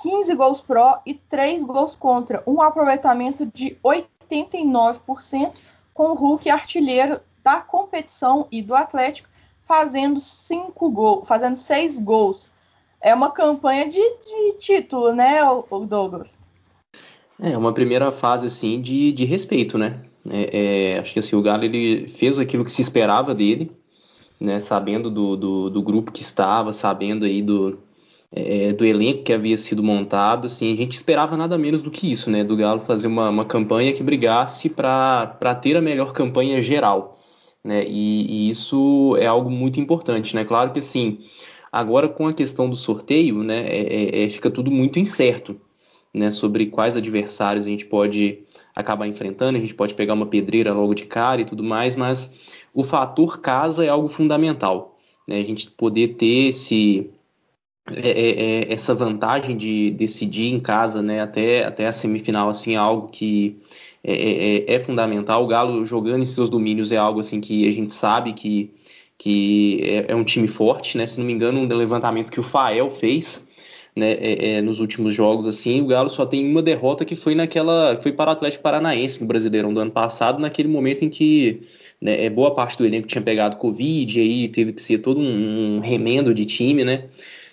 15 0.00 0.34
gols 0.36 0.60
pró 0.60 1.00
e 1.04 1.14
3 1.14 1.64
gols 1.64 1.96
contra, 1.96 2.42
um 2.46 2.62
aproveitamento 2.62 3.44
de 3.46 3.76
89%, 3.82 5.52
com 5.92 6.10
o 6.10 6.14
Hulk 6.14 6.48
artilheiro 6.48 7.20
da 7.42 7.60
competição 7.60 8.46
e 8.52 8.62
do 8.62 8.74
Atlético 8.74 9.28
fazendo 9.66 10.20
cinco 10.20 10.90
gols, 10.90 11.26
fazendo 11.26 11.56
seis 11.56 11.98
gols. 11.98 12.50
É 13.00 13.14
uma 13.14 13.30
campanha 13.30 13.88
de, 13.88 13.98
de 13.98 14.58
título, 14.58 15.12
né, 15.12 15.40
Douglas? 15.88 16.41
É 17.42 17.58
uma 17.58 17.72
primeira 17.72 18.12
fase 18.12 18.46
assim 18.46 18.80
de, 18.80 19.10
de 19.10 19.24
respeito, 19.24 19.76
né? 19.76 20.00
É, 20.30 20.92
é, 20.92 20.98
acho 21.00 21.12
que 21.12 21.18
assim, 21.18 21.34
o 21.34 21.42
Galo 21.42 21.64
ele 21.64 22.06
fez 22.06 22.38
aquilo 22.38 22.64
que 22.64 22.70
se 22.70 22.80
esperava 22.80 23.34
dele, 23.34 23.72
né, 24.40 24.60
sabendo 24.60 25.10
do, 25.10 25.36
do, 25.36 25.70
do 25.70 25.82
grupo 25.82 26.12
que 26.12 26.22
estava, 26.22 26.72
sabendo 26.72 27.24
aí 27.24 27.42
do, 27.42 27.80
é, 28.30 28.72
do 28.72 28.84
elenco 28.84 29.24
que 29.24 29.32
havia 29.32 29.56
sido 29.56 29.82
montado, 29.82 30.46
assim, 30.46 30.72
a 30.72 30.76
gente 30.76 30.92
esperava 30.92 31.36
nada 31.36 31.58
menos 31.58 31.82
do 31.82 31.90
que 31.90 32.10
isso, 32.10 32.30
né, 32.30 32.44
do 32.44 32.56
Galo 32.56 32.80
fazer 32.80 33.08
uma, 33.08 33.28
uma 33.28 33.44
campanha 33.44 33.92
que 33.92 34.02
brigasse 34.04 34.68
para 34.68 35.58
ter 35.60 35.76
a 35.76 35.80
melhor 35.80 36.12
campanha 36.12 36.62
geral, 36.62 37.18
né, 37.64 37.84
e, 37.84 38.46
e, 38.46 38.50
isso 38.50 39.16
é 39.18 39.26
algo 39.26 39.50
muito 39.50 39.80
importante, 39.80 40.36
né, 40.36 40.44
claro 40.44 40.72
que 40.72 40.78
assim, 40.78 41.18
agora 41.72 42.08
com 42.08 42.28
a 42.28 42.32
questão 42.32 42.70
do 42.70 42.76
sorteio, 42.76 43.42
né, 43.42 43.64
é, 43.66 44.22
é, 44.22 44.24
é, 44.24 44.30
fica 44.30 44.50
tudo 44.50 44.70
muito 44.70 45.00
incerto, 45.00 45.56
né, 46.14 46.30
sobre 46.30 46.66
quais 46.66 46.96
adversários 46.96 47.66
a 47.66 47.68
gente 47.68 47.86
pode 47.86 48.40
acabar 48.74 49.06
enfrentando, 49.06 49.56
a 49.56 49.60
gente 49.60 49.74
pode 49.74 49.94
pegar 49.94 50.14
uma 50.14 50.26
pedreira 50.26 50.72
logo 50.72 50.94
de 50.94 51.06
cara 51.06 51.40
e 51.40 51.44
tudo 51.44 51.62
mais, 51.62 51.96
mas 51.96 52.54
o 52.74 52.82
fator 52.82 53.40
casa 53.40 53.84
é 53.84 53.88
algo 53.88 54.08
fundamental, 54.08 54.98
né, 55.26 55.38
a 55.38 55.44
gente 55.44 55.70
poder 55.70 56.14
ter 56.14 56.48
esse 56.48 57.10
é, 57.90 58.10
é, 58.10 58.30
é, 58.70 58.72
essa 58.72 58.94
vantagem 58.94 59.56
de 59.56 59.90
decidir 59.90 60.52
em 60.52 60.60
casa, 60.60 61.02
né, 61.02 61.20
até, 61.20 61.64
até 61.64 61.86
a 61.86 61.92
semifinal, 61.92 62.48
assim, 62.48 62.74
é 62.74 62.76
algo 62.76 63.08
que 63.08 63.58
é, 64.04 64.12
é, 64.12 64.56
é, 64.56 64.74
é, 64.74 64.80
fundamental. 64.80 65.44
O 65.44 65.46
Galo 65.46 65.84
jogando 65.84 66.22
em 66.22 66.26
seus 66.26 66.50
domínios 66.50 66.90
é 66.90 66.96
algo 66.96 67.20
assim 67.20 67.40
que 67.40 67.68
a 67.68 67.70
gente 67.70 67.94
sabe 67.94 68.32
que, 68.32 68.72
que 69.16 69.80
é, 70.08 70.14
um 70.14 70.24
time 70.24 70.48
forte, 70.48 70.98
né? 70.98 71.06
Se 71.06 71.18
não 71.20 71.26
me 71.26 71.32
engano, 71.32 71.60
um 71.60 71.66
levantamento 71.66 72.32
que 72.32 72.40
o 72.40 72.42
Fael 72.42 72.90
fez 72.90 73.46
né, 73.94 74.62
nos 74.62 74.80
últimos 74.80 75.12
jogos, 75.14 75.46
assim, 75.46 75.82
o 75.82 75.86
Galo 75.86 76.08
só 76.08 76.24
tem 76.24 76.50
uma 76.50 76.62
derrota 76.62 77.04
que 77.04 77.14
foi 77.14 77.34
naquela, 77.34 77.96
foi 77.96 78.12
para 78.12 78.30
o 78.30 78.32
Atlético 78.32 78.62
Paranaense 78.62 79.20
no 79.20 79.26
Brasileirão 79.26 79.72
do 79.72 79.80
ano 79.80 79.90
passado, 79.90 80.40
naquele 80.40 80.68
momento 80.68 81.04
em 81.04 81.10
que 81.10 81.60
né, 82.00 82.28
boa 82.30 82.54
parte 82.54 82.78
do 82.78 82.86
elenco 82.86 83.06
tinha 83.06 83.20
pegado 83.20 83.58
Covid, 83.58 84.18
e 84.18 84.22
aí 84.22 84.48
teve 84.48 84.72
que 84.72 84.80
ser 84.80 84.98
todo 84.98 85.20
um, 85.20 85.76
um 85.76 85.80
remendo 85.80 86.34
de 86.34 86.44
time, 86.46 86.84
né? 86.84 87.04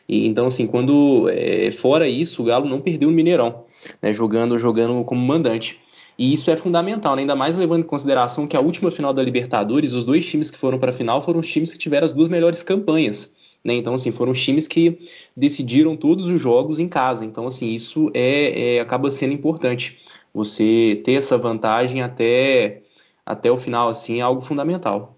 E, 0.08 0.26
então, 0.26 0.48
assim, 0.48 0.66
quando 0.66 1.30
é, 1.30 1.70
fora 1.72 2.08
isso, 2.08 2.42
o 2.42 2.46
Galo 2.46 2.68
não 2.68 2.82
perdeu 2.82 3.10
o 3.10 3.12
Mineirão, 3.12 3.66
né, 4.02 4.12
jogando, 4.12 4.58
jogando 4.58 5.04
como 5.04 5.22
mandante. 5.22 5.80
E 6.18 6.34
isso 6.34 6.52
é 6.52 6.56
fundamental, 6.58 7.16
né? 7.16 7.22
ainda 7.22 7.36
mais 7.36 7.56
levando 7.56 7.82
em 7.82 7.88
consideração 7.88 8.46
que 8.46 8.58
a 8.58 8.60
última 8.60 8.92
final 8.92 9.14
da 9.14 9.24
Libertadores, 9.24 9.94
os 9.94 10.04
dois 10.04 10.28
times 10.28 10.52
que 10.52 10.58
foram 10.58 10.78
para 10.78 10.90
a 10.90 10.94
final 10.94 11.22
foram 11.22 11.40
os 11.40 11.50
times 11.50 11.72
que 11.72 11.80
tiveram 11.80 12.06
as 12.06 12.12
duas 12.12 12.28
melhores 12.28 12.62
campanhas. 12.62 13.32
Né? 13.64 13.74
Então, 13.76 13.94
assim, 13.94 14.12
foram 14.12 14.32
os 14.32 14.42
times 14.42 14.68
que 14.68 14.98
decidiram 15.36 15.98
todos 15.98 16.26
os 16.26 16.42
jogos 16.42 16.80
em 16.80 16.88
casa. 16.88 17.26
Então, 17.26 17.48
assim, 17.48 17.70
isso 17.70 18.10
é, 18.14 18.76
é 18.76 18.80
acaba 18.80 19.12
sendo 19.12 19.34
importante. 19.34 19.98
Você 20.34 21.02
ter 21.04 21.14
essa 21.14 21.38
vantagem 21.38 22.02
até, 22.02 22.82
até 23.26 23.52
o 23.52 23.58
final, 23.58 23.90
assim, 23.90 24.20
é 24.20 24.22
algo 24.22 24.42
fundamental. 24.42 25.18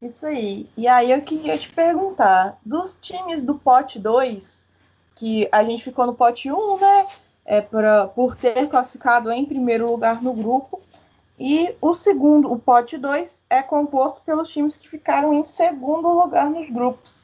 Isso 0.00 0.26
aí. 0.26 0.68
E 0.76 0.88
aí 0.88 1.12
eu 1.12 1.22
queria 1.22 1.56
te 1.56 1.72
perguntar, 1.72 2.58
dos 2.66 2.98
times 3.00 3.42
do 3.42 3.54
pote 3.54 4.00
2, 4.00 4.68
que 5.14 5.48
a 5.52 5.62
gente 5.62 5.84
ficou 5.84 6.06
no 6.06 6.14
pote 6.14 6.50
1, 6.50 6.56
um, 6.56 6.76
né? 6.76 7.06
É 7.44 7.60
pra, 7.60 8.08
por 8.08 8.34
ter 8.34 8.68
classificado 8.68 9.30
em 9.30 9.44
primeiro 9.44 9.88
lugar 9.88 10.20
no 10.20 10.32
grupo. 10.32 10.80
E 11.38 11.74
o 11.80 11.94
segundo, 11.94 12.50
o 12.50 12.58
pote 12.58 12.98
2, 12.98 13.44
é 13.48 13.62
composto 13.62 14.20
pelos 14.22 14.48
times 14.48 14.76
que 14.76 14.88
ficaram 14.88 15.32
em 15.32 15.44
segundo 15.44 16.08
lugar 16.08 16.50
nos 16.50 16.68
grupos. 16.68 17.21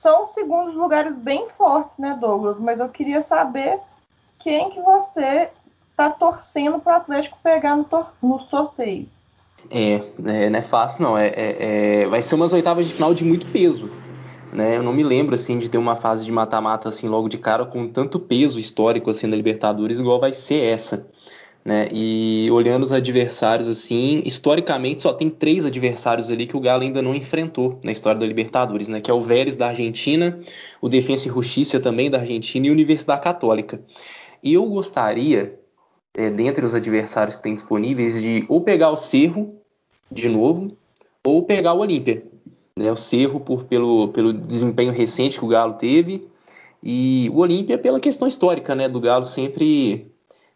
São 0.00 0.24
segundos 0.24 0.74
lugares 0.74 1.14
bem 1.14 1.50
fortes, 1.50 1.98
né, 1.98 2.16
Douglas? 2.18 2.58
Mas 2.58 2.80
eu 2.80 2.88
queria 2.88 3.20
saber 3.20 3.80
quem 4.38 4.70
que 4.70 4.80
você 4.80 5.50
tá 5.94 6.08
torcendo 6.08 6.78
para 6.78 6.94
o 6.94 6.96
Atlético 6.96 7.36
pegar 7.42 7.76
no, 7.76 7.86
no 8.22 8.40
sorteio. 8.48 9.06
É, 9.70 10.00
é, 10.24 10.48
não 10.48 10.58
é 10.58 10.62
fácil 10.62 11.02
não. 11.02 11.18
É, 11.18 11.26
é, 11.26 11.56
é, 11.58 12.06
vai 12.06 12.22
ser 12.22 12.34
umas 12.34 12.54
oitavas 12.54 12.88
de 12.88 12.94
final 12.94 13.12
de 13.12 13.26
muito 13.26 13.46
peso. 13.48 13.90
Né? 14.50 14.78
Eu 14.78 14.82
não 14.82 14.94
me 14.94 15.02
lembro 15.02 15.34
assim 15.34 15.58
de 15.58 15.68
ter 15.68 15.76
uma 15.76 15.96
fase 15.96 16.24
de 16.24 16.32
mata-mata 16.32 16.88
assim 16.88 17.06
logo 17.06 17.28
de 17.28 17.36
cara 17.36 17.66
com 17.66 17.86
tanto 17.86 18.18
peso 18.18 18.58
histórico 18.58 19.10
assim 19.10 19.26
na 19.26 19.36
Libertadores 19.36 19.98
igual 19.98 20.18
vai 20.18 20.32
ser 20.32 20.62
essa. 20.64 21.06
Né? 21.70 21.86
E 21.92 22.50
olhando 22.50 22.82
os 22.82 22.90
adversários 22.90 23.68
assim, 23.68 24.22
historicamente 24.24 25.04
só 25.04 25.12
tem 25.12 25.30
três 25.30 25.64
adversários 25.64 26.28
ali 26.28 26.44
que 26.44 26.56
o 26.56 26.60
Galo 26.60 26.82
ainda 26.82 27.00
não 27.00 27.14
enfrentou 27.14 27.78
na 27.84 27.92
história 27.92 28.18
da 28.18 28.26
Libertadores, 28.26 28.88
né? 28.88 29.00
Que 29.00 29.08
é 29.08 29.14
o 29.14 29.20
Vélez 29.20 29.54
da 29.54 29.68
Argentina, 29.68 30.36
o 30.82 30.88
Defensa 30.88 31.28
e 31.28 31.30
Justiça 31.30 31.78
também 31.78 32.10
da 32.10 32.18
Argentina 32.18 32.66
e 32.66 32.70
a 32.70 32.72
Universidade 32.72 33.22
Católica. 33.22 33.80
E 34.42 34.52
eu 34.52 34.66
gostaria 34.66 35.60
é, 36.12 36.28
dentre 36.28 36.66
os 36.66 36.74
adversários 36.74 37.36
que 37.36 37.42
tem 37.44 37.54
disponíveis, 37.54 38.20
de 38.20 38.44
ou 38.48 38.62
pegar 38.62 38.90
o 38.90 38.96
Cerro 38.96 39.54
de 40.10 40.28
novo, 40.28 40.76
ou 41.22 41.44
pegar 41.44 41.74
o 41.74 41.78
Olímpia. 41.78 42.24
Né? 42.76 42.90
O 42.90 42.96
Cerro 42.96 43.38
por, 43.38 43.62
pelo, 43.62 44.08
pelo 44.08 44.32
desempenho 44.32 44.90
recente 44.90 45.38
que 45.38 45.44
o 45.44 45.48
Galo 45.48 45.74
teve, 45.74 46.26
e 46.82 47.30
o 47.32 47.38
Olímpia 47.38 47.78
pela 47.78 48.00
questão 48.00 48.26
histórica 48.26 48.74
né, 48.74 48.88
do 48.88 48.98
Galo 48.98 49.24
sempre 49.24 50.10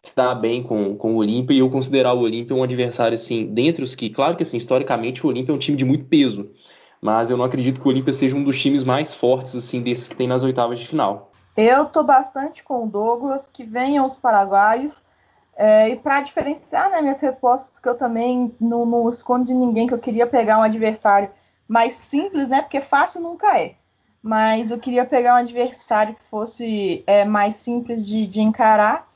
se 0.09 0.15
dar 0.15 0.35
bem 0.35 0.63
com, 0.63 0.95
com 0.95 1.13
o 1.13 1.17
Olímpia, 1.17 1.53
e 1.53 1.59
eu 1.59 1.69
considerar 1.69 2.13
o 2.13 2.21
Olímpia 2.21 2.55
um 2.55 2.63
adversário, 2.63 3.15
assim, 3.15 3.45
dentre 3.47 3.83
os 3.83 3.95
que, 3.95 4.09
claro 4.09 4.35
que 4.35 4.43
assim, 4.43 4.57
historicamente 4.57 5.25
o 5.25 5.29
Olímpia 5.29 5.51
é 5.51 5.55
um 5.55 5.59
time 5.59 5.77
de 5.77 5.85
muito 5.85 6.05
peso, 6.05 6.51
mas 7.01 7.29
eu 7.29 7.37
não 7.37 7.45
acredito 7.45 7.79
que 7.79 7.87
o 7.87 7.89
Olímpia 7.89 8.13
seja 8.13 8.35
um 8.35 8.43
dos 8.43 8.61
times 8.61 8.83
mais 8.83 9.13
fortes, 9.13 9.55
assim, 9.55 9.81
desses 9.81 10.07
que 10.07 10.15
tem 10.15 10.27
nas 10.27 10.43
oitavas 10.43 10.79
de 10.79 10.87
final. 10.87 11.31
Eu 11.55 11.85
tô 11.85 12.03
bastante 12.03 12.63
com 12.63 12.83
o 12.83 12.87
Douglas, 12.87 13.49
que 13.51 13.63
venham 13.63 14.05
os 14.05 14.17
paraguaios, 14.17 15.01
é, 15.55 15.89
e 15.89 15.95
para 15.95 16.21
diferenciar 16.21 16.91
né, 16.91 17.01
minhas 17.01 17.21
respostas, 17.21 17.79
que 17.79 17.87
eu 17.87 17.95
também 17.95 18.53
não, 18.59 18.85
não, 18.85 19.09
escondo 19.09 19.45
de 19.45 19.53
ninguém 19.53 19.87
que 19.87 19.93
eu 19.93 19.99
queria 19.99 20.27
pegar 20.27 20.59
um 20.59 20.63
adversário 20.63 21.29
mais 21.67 21.93
simples, 21.93 22.49
né? 22.49 22.61
Porque 22.61 22.81
fácil 22.81 23.21
nunca 23.21 23.57
é. 23.57 23.75
Mas 24.21 24.69
eu 24.69 24.77
queria 24.77 25.05
pegar 25.05 25.35
um 25.35 25.37
adversário 25.37 26.13
que 26.13 26.23
fosse 26.23 27.03
é, 27.07 27.23
mais 27.23 27.55
simples 27.55 28.05
de, 28.05 28.27
de, 28.27 28.41
encarar. 28.41 29.07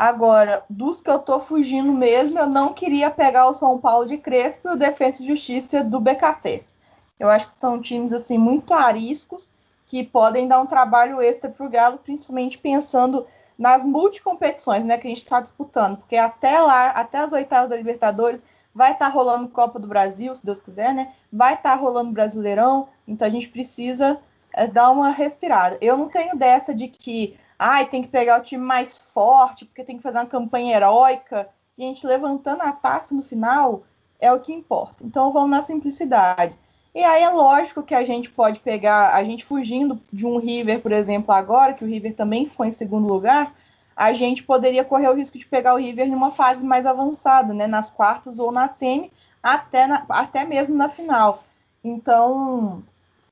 Agora, 0.00 0.62
dos 0.70 1.00
que 1.00 1.10
eu 1.10 1.18
tô 1.18 1.40
fugindo 1.40 1.92
mesmo, 1.92 2.38
eu 2.38 2.46
não 2.46 2.72
queria 2.72 3.10
pegar 3.10 3.48
o 3.48 3.52
São 3.52 3.80
Paulo 3.80 4.06
de 4.06 4.16
Crespo 4.16 4.68
e 4.68 4.72
o 4.74 4.76
Defensa 4.76 5.20
e 5.20 5.26
Justiça 5.26 5.82
do 5.82 5.98
BKSS. 5.98 6.76
Eu 7.18 7.28
acho 7.28 7.48
que 7.48 7.58
são 7.58 7.82
times 7.82 8.12
assim 8.12 8.38
muito 8.38 8.72
ariscos 8.72 9.50
que 9.84 10.04
podem 10.04 10.46
dar 10.46 10.60
um 10.60 10.66
trabalho 10.66 11.20
extra 11.20 11.50
para 11.50 11.66
o 11.66 11.68
Galo, 11.68 11.98
principalmente 11.98 12.58
pensando 12.58 13.26
nas 13.58 13.84
multicompetições 13.84 14.84
né, 14.84 14.96
que 14.98 15.08
a 15.08 15.10
gente 15.10 15.24
está 15.24 15.40
disputando, 15.40 15.96
porque 15.96 16.14
até 16.16 16.60
lá, 16.60 16.90
até 16.90 17.18
as 17.18 17.32
oitavas 17.32 17.68
da 17.68 17.76
Libertadores, 17.76 18.44
vai 18.72 18.92
estar 18.92 19.06
tá 19.06 19.12
rolando 19.12 19.48
Copa 19.48 19.80
do 19.80 19.88
Brasil, 19.88 20.32
se 20.32 20.46
Deus 20.46 20.62
quiser, 20.62 20.94
né? 20.94 21.12
Vai 21.32 21.54
estar 21.54 21.70
tá 21.70 21.74
rolando 21.74 22.12
Brasileirão, 22.12 22.86
então 23.08 23.26
a 23.26 23.30
gente 23.30 23.48
precisa 23.48 24.20
é, 24.52 24.66
dar 24.66 24.90
uma 24.90 25.10
respirada. 25.10 25.78
Eu 25.80 25.96
não 25.96 26.08
tenho 26.08 26.36
dessa 26.36 26.74
de 26.74 26.88
que, 26.88 27.36
ai, 27.58 27.86
tem 27.86 28.02
que 28.02 28.08
pegar 28.08 28.40
o 28.40 28.42
time 28.42 28.64
mais 28.64 28.98
forte, 28.98 29.64
porque 29.64 29.84
tem 29.84 29.96
que 29.96 30.02
fazer 30.02 30.18
uma 30.18 30.26
campanha 30.26 30.76
heróica, 30.76 31.48
e 31.76 31.84
a 31.84 31.86
gente 31.86 32.06
levantando 32.06 32.62
a 32.62 32.72
taça 32.72 33.14
no 33.14 33.22
final 33.22 33.84
é 34.18 34.32
o 34.32 34.40
que 34.40 34.52
importa. 34.52 34.96
Então 35.02 35.30
vamos 35.30 35.50
na 35.50 35.62
simplicidade. 35.62 36.58
E 36.94 37.04
aí 37.04 37.22
é 37.22 37.30
lógico 37.30 37.82
que 37.82 37.94
a 37.94 38.04
gente 38.04 38.30
pode 38.30 38.58
pegar, 38.60 39.14
a 39.14 39.22
gente 39.22 39.44
fugindo 39.44 40.00
de 40.12 40.26
um 40.26 40.38
River, 40.38 40.80
por 40.80 40.90
exemplo, 40.90 41.32
agora, 41.32 41.72
que 41.74 41.84
o 41.84 41.86
River 41.86 42.14
também 42.14 42.46
ficou 42.46 42.66
em 42.66 42.72
segundo 42.72 43.06
lugar, 43.06 43.54
a 43.94 44.12
gente 44.12 44.42
poderia 44.42 44.84
correr 44.84 45.08
o 45.08 45.14
risco 45.14 45.38
de 45.38 45.46
pegar 45.46 45.74
o 45.74 45.78
River 45.78 46.08
numa 46.08 46.30
fase 46.30 46.64
mais 46.64 46.86
avançada, 46.86 47.52
né, 47.52 47.66
nas 47.66 47.90
quartas 47.90 48.38
ou 48.38 48.50
na 48.50 48.68
semi, 48.68 49.12
até, 49.42 49.86
na, 49.86 50.04
até 50.08 50.44
mesmo 50.44 50.76
na 50.76 50.88
final. 50.88 51.44
Então, 51.84 52.82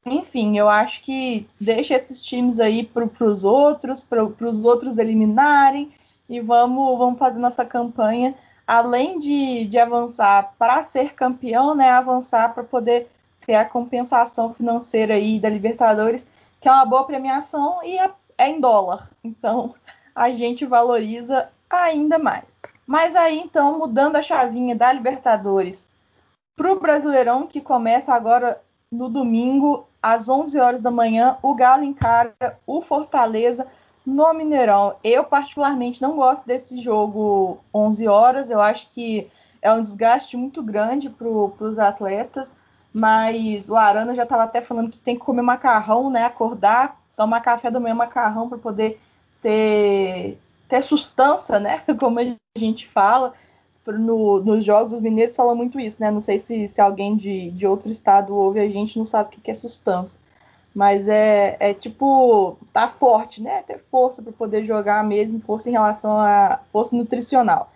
enfim, 0.06 0.56
eu 0.56 0.68
acho 0.68 1.02
que 1.02 1.48
deixa 1.60 1.94
esses 1.94 2.22
times 2.22 2.60
aí 2.60 2.84
para 2.84 3.26
os 3.26 3.42
outros, 3.42 4.02
para 4.02 4.25
os 4.25 4.64
outros 4.64 4.98
eliminarem, 4.98 5.92
e 6.28 6.40
vamos, 6.40 6.96
vamos 6.96 7.18
fazer 7.18 7.38
nossa 7.38 7.64
campanha, 7.64 8.34
além 8.66 9.18
de, 9.18 9.66
de 9.66 9.78
avançar 9.78 10.54
para 10.58 10.82
ser 10.84 11.14
campeão, 11.14 11.75
né, 11.75 11.90
avançar 11.90 12.54
para 12.54 12.64
poder 12.64 13.08
ter 13.44 13.54
a 13.54 13.64
compensação 13.64 14.52
financeira 14.52 15.14
aí 15.14 15.38
da 15.38 15.48
Libertadores, 15.48 16.26
que 16.60 16.68
é 16.68 16.72
uma 16.72 16.84
boa 16.84 17.04
premiação 17.04 17.82
e 17.84 17.98
é, 17.98 18.10
é 18.38 18.48
em 18.48 18.60
dólar. 18.60 19.10
Então 19.22 19.75
a 20.14 20.30
gente 20.32 20.64
valoriza 20.64 21.48
ainda 21.68 22.18
mais. 22.18 22.60
Mas 22.86 23.14
aí 23.16 23.38
então, 23.38 23.78
mudando 23.78 24.16
a 24.16 24.22
chavinha 24.22 24.75
da 24.75 24.92
Libertadores 24.92 25.88
para 26.56 26.72
o 26.72 26.80
Brasileirão, 26.80 27.46
que 27.46 27.60
começa 27.60 28.14
agora 28.14 28.60
no 28.90 29.08
domingo, 29.08 29.86
às 30.12 30.28
11 30.28 30.58
horas 30.58 30.80
da 30.80 30.90
manhã, 30.90 31.36
o 31.42 31.54
Galo 31.54 31.84
encara 31.84 32.34
o 32.66 32.80
Fortaleza 32.80 33.66
no 34.04 34.32
Mineirão. 34.32 34.94
Eu, 35.02 35.25
particularmente, 35.25 36.02
não 36.02 36.16
gosto 36.16 36.46
desse 36.46 36.80
jogo 36.80 37.58
11 37.75 38.08
horas. 38.08 38.50
Eu 38.50 38.60
acho 38.60 38.88
que 38.88 39.28
é 39.60 39.72
um 39.72 39.82
desgaste 39.82 40.36
muito 40.36 40.62
grande 40.62 41.10
para 41.10 41.28
os 41.28 41.78
atletas 41.78 42.54
mas 42.96 43.68
o 43.68 43.76
Arana 43.76 44.14
já 44.14 44.22
estava 44.22 44.44
até 44.44 44.62
falando 44.62 44.90
que 44.90 44.98
tem 44.98 45.16
que 45.16 45.20
comer 45.20 45.42
macarrão, 45.42 46.08
né? 46.08 46.25
Acordar, 46.25 46.98
tomar 47.14 47.42
café 47.42 47.70
da 47.70 47.78
manhã 47.78 47.94
macarrão 47.94 48.48
para 48.48 48.56
poder 48.56 48.98
ter, 49.42 50.38
ter 50.66 50.80
sustância, 50.80 51.60
né? 51.60 51.82
Como 52.00 52.18
a 52.18 52.25
gente 52.56 52.88
fala, 52.88 53.34
no, 53.87 54.40
nos 54.40 54.64
jogos, 54.64 54.95
os 54.95 55.00
mineiros 55.00 55.37
falam 55.37 55.55
muito 55.55 55.78
isso, 55.78 55.99
né? 56.00 56.11
Não 56.11 56.21
sei 56.21 56.38
se, 56.38 56.69
se 56.69 56.81
alguém 56.81 57.16
de, 57.16 57.50
de 57.50 57.66
outro 57.66 57.90
estado 57.90 58.35
ouve 58.35 58.61
a 58.61 58.69
gente, 58.69 58.99
não 58.99 59.07
sabe 59.07 59.37
o 59.37 59.40
que 59.40 59.50
é 59.50 59.55
sustância. 59.55 60.21
Mas 60.75 61.09
é, 61.09 61.57
é 61.59 61.73
tipo, 61.73 62.59
tá 62.73 62.88
forte, 62.88 63.43
né? 63.43 63.62
Ter 63.62 63.83
força 63.90 64.23
para 64.23 64.33
poder 64.33 64.64
jogar 64.64 65.02
mesmo, 65.05 65.40
força 65.40 65.69
em 65.69 65.73
relação 65.73 66.12
a 66.19 66.61
força 66.73 66.95
nutricional. 66.95 67.71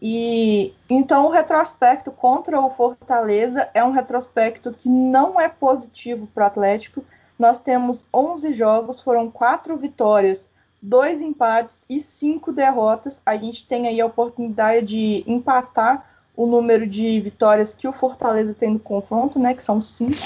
E 0.00 0.72
então 0.88 1.26
o 1.26 1.30
retrospecto 1.30 2.12
contra 2.12 2.60
o 2.60 2.70
Fortaleza 2.70 3.68
é 3.74 3.82
um 3.82 3.90
retrospecto 3.90 4.72
que 4.72 4.88
não 4.88 5.40
é 5.40 5.48
positivo 5.48 6.28
para 6.28 6.44
o 6.44 6.46
Atlético. 6.46 7.04
Nós 7.36 7.60
temos 7.60 8.06
11 8.14 8.52
jogos, 8.52 9.00
foram 9.00 9.30
quatro 9.30 9.76
vitórias, 9.76 10.48
dois 10.80 11.20
empates 11.20 11.84
e 11.88 12.00
cinco 12.00 12.52
derrotas. 12.52 13.20
A 13.24 13.36
gente 13.36 13.66
tem 13.66 13.86
aí 13.88 14.00
a 14.00 14.06
oportunidade 14.06 14.86
de 14.86 15.24
empatar 15.26 16.04
o 16.36 16.46
número 16.46 16.86
de 16.86 17.20
vitórias 17.20 17.74
que 17.74 17.88
o 17.88 17.92
Fortaleza 17.92 18.54
tem 18.54 18.70
no 18.70 18.78
confronto, 18.78 19.38
né? 19.38 19.54
Que 19.54 19.62
são 19.62 19.80
cinco. 19.80 20.16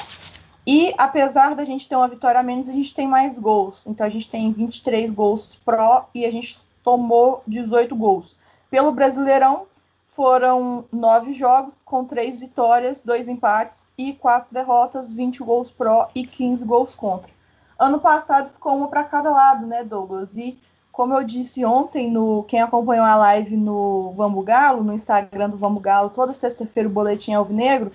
E 0.66 0.94
apesar 0.96 1.54
da 1.56 1.64
gente 1.64 1.88
ter 1.88 1.96
uma 1.96 2.06
vitória 2.06 2.38
a 2.38 2.42
menos, 2.42 2.68
a 2.68 2.72
gente 2.72 2.94
tem 2.94 3.08
mais 3.08 3.38
gols. 3.38 3.86
Então 3.86 4.06
a 4.06 4.10
gente 4.10 4.28
tem 4.28 4.52
23 4.52 5.10
gols 5.10 5.58
pró 5.64 6.08
e 6.14 6.24
a 6.24 6.30
gente 6.30 6.58
tomou 6.84 7.42
18 7.46 7.96
gols. 7.96 8.36
Pelo 8.70 8.92
Brasileirão, 8.92 9.66
foram 10.12 10.84
nove 10.92 11.32
jogos 11.32 11.78
com 11.84 12.04
três 12.04 12.40
vitórias, 12.40 13.00
dois 13.00 13.28
empates 13.28 13.90
e 13.96 14.12
quatro 14.12 14.52
derrotas, 14.52 15.14
20 15.14 15.42
gols 15.42 15.70
pró 15.70 16.10
e 16.14 16.26
15 16.26 16.64
gols 16.66 16.94
contra. 16.94 17.32
Ano 17.78 17.98
passado 17.98 18.50
ficou 18.50 18.76
uma 18.76 18.88
para 18.88 19.04
cada 19.04 19.30
lado, 19.30 19.66
né, 19.66 19.82
Douglas? 19.82 20.36
E 20.36 20.58
como 20.90 21.14
eu 21.14 21.24
disse 21.24 21.64
ontem, 21.64 22.10
no 22.10 22.44
quem 22.44 22.60
acompanhou 22.60 23.06
a 23.06 23.16
live 23.16 23.56
no 23.56 24.12
Vamos 24.12 24.44
Galo, 24.44 24.84
no 24.84 24.92
Instagram 24.92 25.50
do 25.50 25.56
Vamos 25.56 25.82
Galo, 25.82 26.10
toda 26.10 26.34
sexta-feira 26.34 26.88
o 26.88 26.92
boletim 26.92 27.32
Alvinegro, 27.32 27.90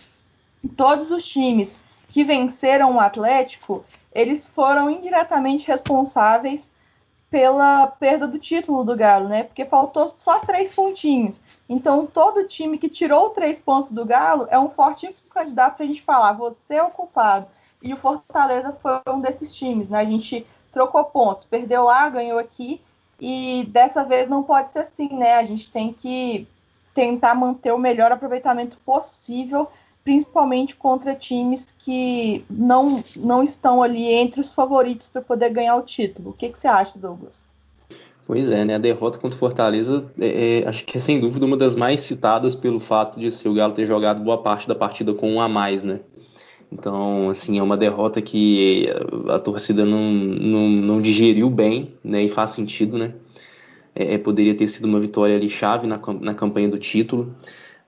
todos 0.76 1.12
os 1.12 1.26
times 1.26 1.80
que 2.10 2.24
venceram 2.24 2.96
o 2.96 3.00
Atlético, 3.00 3.84
eles 4.12 4.48
foram 4.48 4.90
indiretamente 4.90 5.68
responsáveis 5.68 6.72
pela 7.30 7.86
perda 7.88 8.26
do 8.26 8.40
título 8.40 8.84
do 8.84 8.96
Galo, 8.96 9.28
né? 9.28 9.44
Porque 9.44 9.66
faltou 9.66 10.14
só 10.18 10.40
três 10.40 10.74
pontinhos. 10.74 11.42
Então, 11.68 12.08
todo 12.08 12.48
time 12.48 12.78
que 12.78 12.88
tirou 12.88 13.30
três 13.32 13.60
pontos 13.60 13.92
do 13.92 14.06
Galo 14.06 14.48
é 14.50 14.58
um 14.58 14.70
fortíssimo 14.70 15.30
candidato 15.30 15.76
para 15.76 15.84
a 15.84 15.88
gente 15.88 16.02
falar: 16.02 16.32
você 16.34 16.76
é 16.76 16.84
o 16.84 16.90
culpado. 16.90 17.48
E 17.82 17.94
o 17.94 17.98
Fortaleza 17.98 18.76
foi 18.82 19.00
um 19.08 19.22
desses 19.22 19.54
times, 19.54 19.90
né? 19.90 20.00
A 20.00 20.06
gente 20.06 20.46
trocou 20.72 21.04
pontos, 21.06 21.46
perdeu 21.46 21.84
lá, 21.84 22.10
ganhou 22.10 22.40
aqui. 22.40 22.82
E 23.20 23.68
dessa 23.70 24.04
vez 24.04 24.30
não 24.30 24.44
pode 24.44 24.72
ser 24.72 24.80
assim, 24.80 25.10
né? 25.14 25.36
A 25.36 25.46
gente 25.46 25.72
tem 25.72 25.92
que 25.92 26.48
tentar 26.94 27.36
manter 27.36 27.72
o 27.72 27.78
melhor 27.78 28.12
aproveitamento 28.12 28.78
possível 28.86 29.68
principalmente 30.08 30.74
contra 30.74 31.14
times 31.14 31.76
que 31.78 32.42
não, 32.50 33.04
não 33.18 33.44
estão 33.44 33.84
ali 33.84 34.06
entre 34.06 34.40
os 34.40 34.54
favoritos 34.54 35.10
para 35.10 35.22
poder 35.22 35.50
ganhar 35.50 35.76
o 35.76 35.82
título. 35.82 36.30
O 36.30 36.34
que, 36.34 36.48
que 36.48 36.58
você 36.58 36.66
acha, 36.66 36.98
Douglas? 36.98 37.46
Pois 38.26 38.50
é, 38.50 38.64
né? 38.64 38.76
A 38.76 38.78
derrota 38.78 39.20
contra 39.20 39.36
o 39.36 39.40
Fortaleza 39.40 40.06
é, 40.18 40.62
é, 40.62 40.68
acho 40.70 40.86
que 40.86 40.98
é 40.98 41.02
sem 41.02 41.20
dúvida 41.20 41.46
uma 41.46 41.58
das 41.58 41.76
mais 41.76 42.00
citadas 42.00 42.56
pelo 42.56 42.80
fato 42.80 43.20
de 43.20 43.30
ser 43.30 43.50
o 43.50 43.54
Galo 43.54 43.74
ter 43.74 43.86
jogado 43.86 44.24
boa 44.24 44.42
parte 44.42 44.66
da 44.66 44.74
partida 44.74 45.14
com 45.14 45.30
um 45.30 45.42
a 45.42 45.50
mais, 45.50 45.84
né? 45.84 46.00
Então, 46.72 47.30
assim, 47.30 47.58
é 47.58 47.64
uma 47.64 47.78
derrota 47.78 48.22
que 48.22 48.88
a 49.30 49.40
torcida 49.40 49.86
não, 49.86 50.12
não, 50.12 50.70
não 50.70 51.02
digeriu 51.02 51.50
bem, 51.50 51.94
né? 52.04 52.24
E 52.24 52.30
faz 52.30 52.52
sentido, 52.52 52.98
né? 52.98 53.14
É, 53.96 54.16
é 54.16 54.18
poderia 54.18 54.56
ter 54.56 54.68
sido 54.68 54.86
uma 54.86 55.00
vitória 55.00 55.36
ali 55.36 55.50
chave 55.50 55.88
na, 55.88 56.00
na 56.20 56.34
campanha 56.34 56.70
do 56.70 56.78
título. 56.78 57.36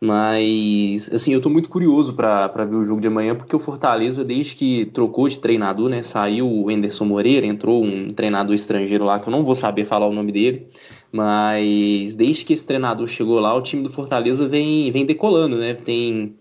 Mas, 0.02 1.12
assim, 1.12 1.34
eu 1.34 1.42
tô 1.42 1.50
muito 1.50 1.68
curioso 1.68 2.14
para 2.14 2.48
ver 2.64 2.76
o 2.76 2.86
jogo 2.86 3.02
de 3.02 3.08
amanhã, 3.10 3.36
porque 3.36 3.54
o 3.54 3.60
Fortaleza, 3.60 4.24
desde 4.24 4.56
que 4.56 4.86
trocou 4.86 5.28
de 5.28 5.38
treinador, 5.38 5.90
né? 5.90 6.02
Saiu 6.04 6.50
o 6.50 6.72
Enderson 6.72 7.04
Moreira, 7.04 7.46
entrou 7.46 7.84
um 7.84 8.14
treinador 8.14 8.56
estrangeiro 8.56 9.04
lá, 9.04 9.20
que 9.20 9.28
eu 9.28 9.32
não 9.32 9.44
vou 9.44 9.56
saber 9.56 9.84
falar 9.86 10.08
o 10.08 10.14
nome 10.14 10.32
dele, 10.32 10.68
mas 11.12 12.16
desde 12.16 12.46
que 12.46 12.54
esse 12.54 12.66
treinador 12.66 13.08
chegou 13.08 13.42
lá, 13.42 13.54
o 13.54 13.62
time 13.62 13.84
do 13.84 13.90
Fortaleza 13.90 14.48
vem, 14.48 14.90
vem 14.90 15.06
decolando, 15.06 15.58
né? 15.58 15.74
Tem 15.74 16.34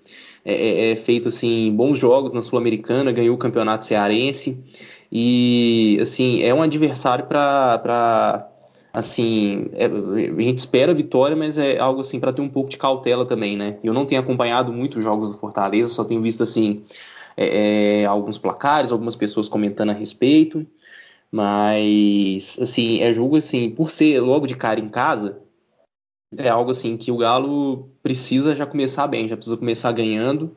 é, 0.45 0.55
é, 0.55 0.91
é 0.93 0.97
feito, 0.97 1.29
assim, 1.29 1.73
bons 1.75 1.99
jogos 1.99 2.33
na 2.33 2.43
Sul-Americana, 2.43 3.13
ganhou 3.13 3.35
o 3.35 3.39
campeonato 3.39 3.85
cearense, 3.85 4.63
e, 5.11 5.99
assim, 6.01 6.43
é 6.43 6.53
um 6.53 6.63
adversário 6.63 7.27
para 7.27 8.49
assim, 8.93 9.67
é, 9.75 9.87
a 9.87 10.43
gente 10.43 10.59
espera 10.59 10.93
a 10.93 10.95
vitória, 10.95 11.37
mas 11.37 11.59
é 11.59 11.79
algo 11.79 12.01
assim 12.01 12.19
para 12.19 12.33
ter 12.33 12.41
um 12.41 12.49
pouco 12.49 12.71
de 12.71 12.77
cautela 12.77 13.25
também, 13.25 13.57
né? 13.57 13.79
Eu 13.83 13.93
não 13.93 14.05
tenho 14.05 14.21
acompanhado 14.21 14.73
muito 14.73 14.99
os 14.99 15.05
jogos 15.05 15.31
do 15.31 15.37
Fortaleza, 15.37 15.91
só 15.91 16.05
tenho 16.05 16.21
visto 16.21 16.43
assim 16.43 16.83
é, 17.37 18.03
é, 18.03 18.07
alguns 18.07 18.39
placares, 18.39 18.91
algumas 18.91 19.15
pessoas 19.15 19.49
comentando 19.49 19.91
a 19.91 19.93
respeito, 19.93 20.67
mas 21.31 22.59
assim 22.61 23.01
é 23.01 23.13
jogo 23.13 23.37
assim 23.37 23.71
por 23.71 23.91
ser 23.91 24.21
logo 24.21 24.47
de 24.47 24.57
cara 24.57 24.81
em 24.81 24.89
casa 24.89 25.39
é 26.37 26.49
algo 26.49 26.71
assim 26.71 26.97
que 26.97 27.11
o 27.11 27.17
Galo 27.17 27.89
precisa 28.03 28.55
já 28.55 28.67
começar 28.67 29.07
bem, 29.07 29.29
já 29.29 29.37
precisa 29.37 29.57
começar 29.57 29.93
ganhando 29.93 30.55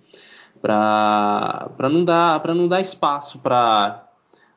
para 0.61 1.89
não 1.89 2.03
dar 2.03 2.39
para 2.41 2.53
não 2.53 2.67
dar 2.67 2.81
espaço 2.81 3.39
para 3.39 4.07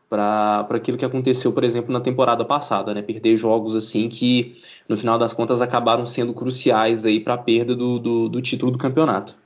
para 0.08 0.66
aquilo 0.70 0.96
que 0.96 1.04
aconteceu, 1.04 1.52
por 1.52 1.64
exemplo, 1.64 1.92
na 1.92 2.00
temporada 2.00 2.44
passada, 2.44 2.94
né? 2.94 3.02
Perder 3.02 3.36
jogos 3.36 3.74
assim 3.74 4.08
que, 4.08 4.54
no 4.88 4.96
final 4.96 5.18
das 5.18 5.32
contas, 5.32 5.60
acabaram 5.60 6.06
sendo 6.06 6.32
cruciais 6.32 7.04
aí 7.04 7.18
para 7.18 7.34
a 7.34 7.38
perda 7.38 7.74
do, 7.74 7.98
do, 7.98 8.28
do, 8.28 8.40
título 8.40 8.70
do 8.70 8.78
campeonato. 8.78 9.36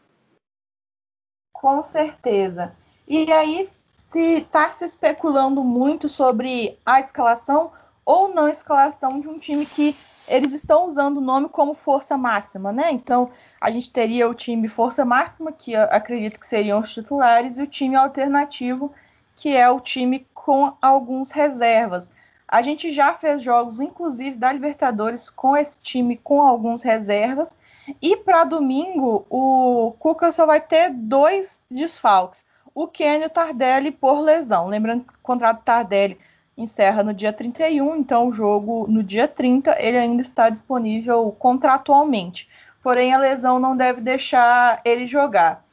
Com 1.55 1.83
certeza. 1.83 2.75
E 3.07 3.33
aí, 3.33 3.67
se 3.95 4.41
está 4.41 4.71
se 4.71 4.85
especulando 4.85 5.65
muito 5.65 6.07
sobre 6.07 6.77
a 6.85 7.01
escalação 7.01 7.73
ou 8.05 8.29
não 8.29 8.47
escalação 8.47 9.21
de 9.21 9.29
um 9.29 9.39
time 9.39 9.65
que 9.65 9.97
eles 10.29 10.53
estão 10.53 10.87
usando 10.87 11.19
o 11.19 11.23
nome 11.23 11.49
como 11.49 11.75
força 11.75 12.17
máxima, 12.17 12.73
né? 12.73 12.91
Então, 12.93 13.31
a 13.61 13.71
gente 13.71 13.93
teria 13.93 14.29
o 14.29 14.35
time 14.35 14.69
força 14.69 15.05
máxima, 15.05 15.53
que 15.53 15.75
acredito 15.75 16.39
que 16.39 16.47
seriam 16.47 16.81
os 16.81 16.93
titulares, 16.93 17.59
e 17.59 17.63
o 17.63 17.67
time 17.67 17.97
alternativo, 17.97 18.93
que 19.35 19.57
é 19.57 19.69
o 19.71 19.81
time 19.81 20.27
com 20.35 20.73
alguns 20.81 21.31
reservas. 21.31 22.11
A 22.47 22.63
gente 22.63 22.91
já 22.91 23.13
fez 23.13 23.43
jogos, 23.43 23.79
inclusive 23.79 24.39
da 24.39 24.51
Libertadores, 24.51 25.29
com 25.29 25.55
esse 25.57 25.79
time 25.81 26.17
com 26.17 26.41
alguns 26.41 26.83
reservas. 26.83 27.57
E 28.01 28.17
para 28.17 28.45
domingo, 28.45 29.27
o 29.29 29.95
Cuca 29.99 30.33
só 30.33 30.47
vai 30.47 30.61
ter 30.61 30.91
dois 30.91 31.63
desfalques: 31.71 32.47
o 32.75 32.87
Kenny 32.87 33.27
o 33.27 33.31
Tardelli 33.31 33.91
por 33.91 34.21
lesão. 34.21 34.67
Lembrando 34.67 35.05
que 35.05 35.15
o 35.15 35.23
contrato 35.23 35.63
Tardelli 35.63 36.19
encerra 36.59 37.05
no 37.05 37.15
dia 37.15 37.33
31, 37.33 37.95
então 37.97 38.29
o 38.29 38.33
jogo 38.33 38.87
no 38.89 39.03
dia 39.03 39.29
30 39.29 39.77
ele 39.81 39.97
ainda 39.97 40.23
está 40.23 40.51
disponível 40.51 41.35
contratualmente. 41.39 42.49
Porém, 42.83 43.15
a 43.15 43.19
lesão 43.19 43.61
não 43.61 43.77
deve 43.77 44.01
deixar 44.01 44.81
ele 44.85 45.07
jogar. 45.07 45.65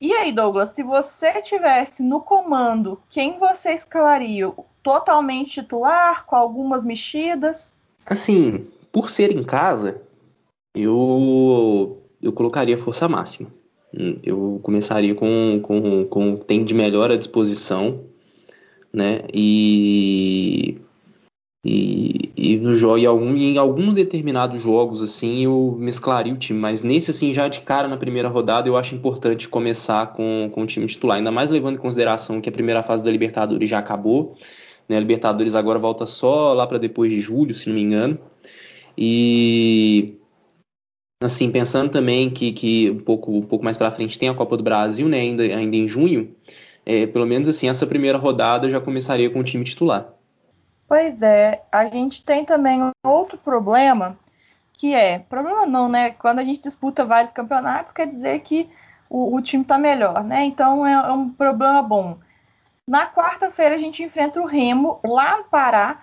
E 0.00 0.12
aí, 0.12 0.32
Douglas, 0.32 0.70
se 0.70 0.82
você 0.82 1.42
tivesse 1.42 2.02
no 2.02 2.20
comando, 2.20 3.00
quem 3.08 3.38
você 3.38 3.72
escalaria? 3.72 4.50
Totalmente 4.82 5.60
titular, 5.60 6.26
com 6.26 6.34
algumas 6.34 6.82
mexidas? 6.82 7.72
Assim, 8.04 8.66
por 8.90 9.10
ser 9.10 9.30
em 9.30 9.44
casa, 9.44 10.02
eu, 10.74 12.02
eu 12.20 12.32
colocaria 12.32 12.78
força 12.78 13.08
máxima. 13.08 13.48
Eu 14.22 14.58
começaria 14.62 15.14
com, 15.14 15.60
com, 15.62 16.04
com 16.06 16.36
tem 16.36 16.64
de 16.64 16.74
melhor 16.74 17.10
à 17.10 17.16
disposição, 17.16 18.00
né? 18.92 19.22
E 19.32 20.80
e, 21.64 22.32
e 22.36 22.56
no 22.56 22.74
jogo, 22.74 22.98
e, 22.98 23.06
algum, 23.06 23.36
em 23.36 23.56
alguns 23.56 23.94
determinados 23.94 24.60
jogos, 24.60 25.00
assim, 25.00 25.44
eu 25.44 25.76
mesclaria 25.78 26.34
o 26.34 26.36
time. 26.36 26.58
Mas 26.58 26.82
nesse, 26.82 27.12
assim, 27.12 27.32
já 27.32 27.46
de 27.46 27.60
cara 27.60 27.86
na 27.86 27.96
primeira 27.96 28.28
rodada, 28.28 28.68
eu 28.68 28.76
acho 28.76 28.94
importante 28.96 29.48
começar 29.48 30.12
com, 30.12 30.50
com 30.52 30.62
o 30.62 30.66
time 30.66 30.86
titular. 30.86 31.18
Ainda 31.18 31.30
mais 31.30 31.50
levando 31.50 31.76
em 31.76 31.78
consideração 31.78 32.40
que 32.40 32.48
a 32.48 32.52
primeira 32.52 32.82
fase 32.82 33.04
da 33.04 33.10
Libertadores 33.10 33.68
já 33.68 33.78
acabou. 33.78 34.34
Né? 34.88 34.96
A 34.96 35.00
Libertadores 35.00 35.54
agora 35.54 35.78
volta 35.78 36.04
só 36.04 36.52
lá 36.52 36.66
para 36.66 36.78
depois 36.78 37.12
de 37.12 37.20
julho, 37.20 37.54
se 37.54 37.68
não 37.68 37.76
me 37.76 37.82
engano. 37.82 38.18
E 38.98 40.16
assim, 41.22 41.52
pensando 41.52 41.88
também 41.90 42.28
que, 42.28 42.52
que 42.52 42.90
um, 42.90 42.98
pouco, 42.98 43.32
um 43.38 43.42
pouco 43.42 43.64
mais 43.64 43.76
para 43.76 43.92
frente 43.92 44.18
tem 44.18 44.28
a 44.28 44.34
Copa 44.34 44.56
do 44.56 44.64
Brasil, 44.64 45.08
né, 45.08 45.20
ainda, 45.20 45.44
ainda 45.44 45.76
em 45.76 45.86
junho, 45.86 46.34
é, 46.84 47.06
pelo 47.06 47.26
menos 47.26 47.48
assim, 47.48 47.68
essa 47.68 47.86
primeira 47.86 48.18
rodada 48.18 48.68
já 48.68 48.80
começaria 48.80 49.30
com 49.30 49.40
o 49.40 49.44
time 49.44 49.64
titular. 49.64 50.08
Pois 50.88 51.22
é, 51.22 51.62
a 51.72 51.86
gente 51.86 52.24
tem 52.24 52.44
também 52.44 52.90
outro 53.02 53.38
problema, 53.38 54.18
que 54.74 54.94
é, 54.94 55.20
problema 55.20 55.64
não, 55.64 55.88
né? 55.88 56.10
Quando 56.10 56.40
a 56.40 56.44
gente 56.44 56.62
disputa 56.62 57.04
vários 57.04 57.32
campeonatos, 57.32 57.94
quer 57.94 58.06
dizer 58.06 58.40
que 58.40 58.68
o, 59.08 59.36
o 59.36 59.40
time 59.40 59.62
está 59.62 59.78
melhor, 59.78 60.24
né? 60.24 60.44
Então 60.44 60.86
é, 60.86 60.92
é, 60.92 61.12
um 61.12 61.30
problema 61.30 61.82
bom. 61.82 62.18
Na 62.86 63.06
quarta-feira 63.06 63.74
a 63.74 63.78
gente 63.78 64.02
enfrenta 64.02 64.40
o 64.40 64.46
Remo 64.46 64.98
lá 65.04 65.38
no 65.38 65.44
Pará. 65.44 66.02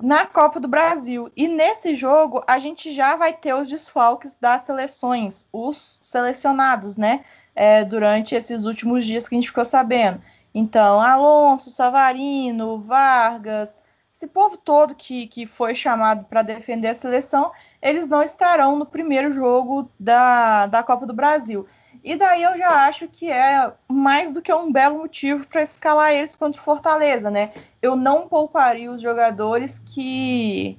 Na 0.00 0.26
Copa 0.26 0.58
do 0.58 0.68
Brasil. 0.68 1.30
E 1.36 1.46
nesse 1.48 1.94
jogo 1.94 2.42
a 2.46 2.58
gente 2.58 2.92
já 2.94 3.16
vai 3.16 3.32
ter 3.32 3.54
os 3.54 3.68
desfalques 3.68 4.36
das 4.40 4.62
seleções, 4.62 5.46
os 5.52 5.98
selecionados, 6.00 6.96
né? 6.96 7.24
É, 7.54 7.84
durante 7.84 8.34
esses 8.34 8.64
últimos 8.64 9.04
dias 9.04 9.28
que 9.28 9.34
a 9.34 9.38
gente 9.38 9.48
ficou 9.48 9.64
sabendo. 9.64 10.22
Então, 10.54 11.00
Alonso, 11.00 11.70
Savarino, 11.70 12.78
Vargas, 12.80 13.76
esse 14.14 14.26
povo 14.26 14.56
todo 14.56 14.94
que, 14.94 15.26
que 15.26 15.46
foi 15.46 15.74
chamado 15.74 16.24
para 16.26 16.42
defender 16.42 16.88
a 16.88 16.94
seleção, 16.94 17.50
eles 17.80 18.08
não 18.08 18.22
estarão 18.22 18.78
no 18.78 18.86
primeiro 18.86 19.34
jogo 19.34 19.90
da, 19.98 20.66
da 20.66 20.82
Copa 20.82 21.04
do 21.06 21.12
Brasil. 21.12 21.66
E 22.04 22.16
daí 22.16 22.42
eu 22.42 22.58
já 22.58 22.86
acho 22.86 23.06
que 23.06 23.30
é 23.30 23.72
mais 23.88 24.32
do 24.32 24.42
que 24.42 24.52
um 24.52 24.72
belo 24.72 24.98
motivo 24.98 25.46
para 25.46 25.62
escalar 25.62 26.12
eles 26.12 26.34
contra 26.34 26.60
o 26.60 26.64
Fortaleza, 26.64 27.30
né? 27.30 27.52
Eu 27.80 27.94
não 27.94 28.28
pouparia 28.28 28.90
os 28.90 29.00
jogadores 29.00 29.78
que 29.78 30.78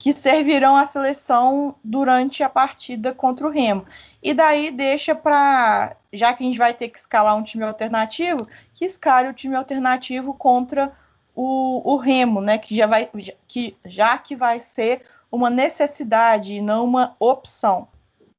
que 0.00 0.12
servirão 0.12 0.76
à 0.76 0.86
seleção 0.86 1.74
durante 1.82 2.44
a 2.44 2.48
partida 2.48 3.12
contra 3.12 3.44
o 3.44 3.50
Remo. 3.50 3.84
E 4.22 4.32
daí 4.32 4.70
deixa 4.70 5.12
para, 5.12 5.96
já 6.12 6.32
que 6.32 6.44
a 6.44 6.46
gente 6.46 6.56
vai 6.56 6.72
ter 6.72 6.88
que 6.88 7.00
escalar 7.00 7.36
um 7.36 7.42
time 7.42 7.64
alternativo, 7.64 8.46
que 8.72 8.84
escale 8.84 9.28
o 9.28 9.34
time 9.34 9.56
alternativo 9.56 10.32
contra 10.32 10.92
o, 11.34 11.82
o 11.84 11.96
Remo, 11.96 12.40
né? 12.40 12.58
Que 12.58 12.76
já 12.76 12.86
vai, 12.86 13.10
que 13.48 13.76
já 13.84 14.16
que 14.16 14.36
vai 14.36 14.60
ser 14.60 15.02
uma 15.32 15.50
necessidade 15.50 16.54
e 16.54 16.62
não 16.62 16.84
uma 16.84 17.16
opção. 17.18 17.88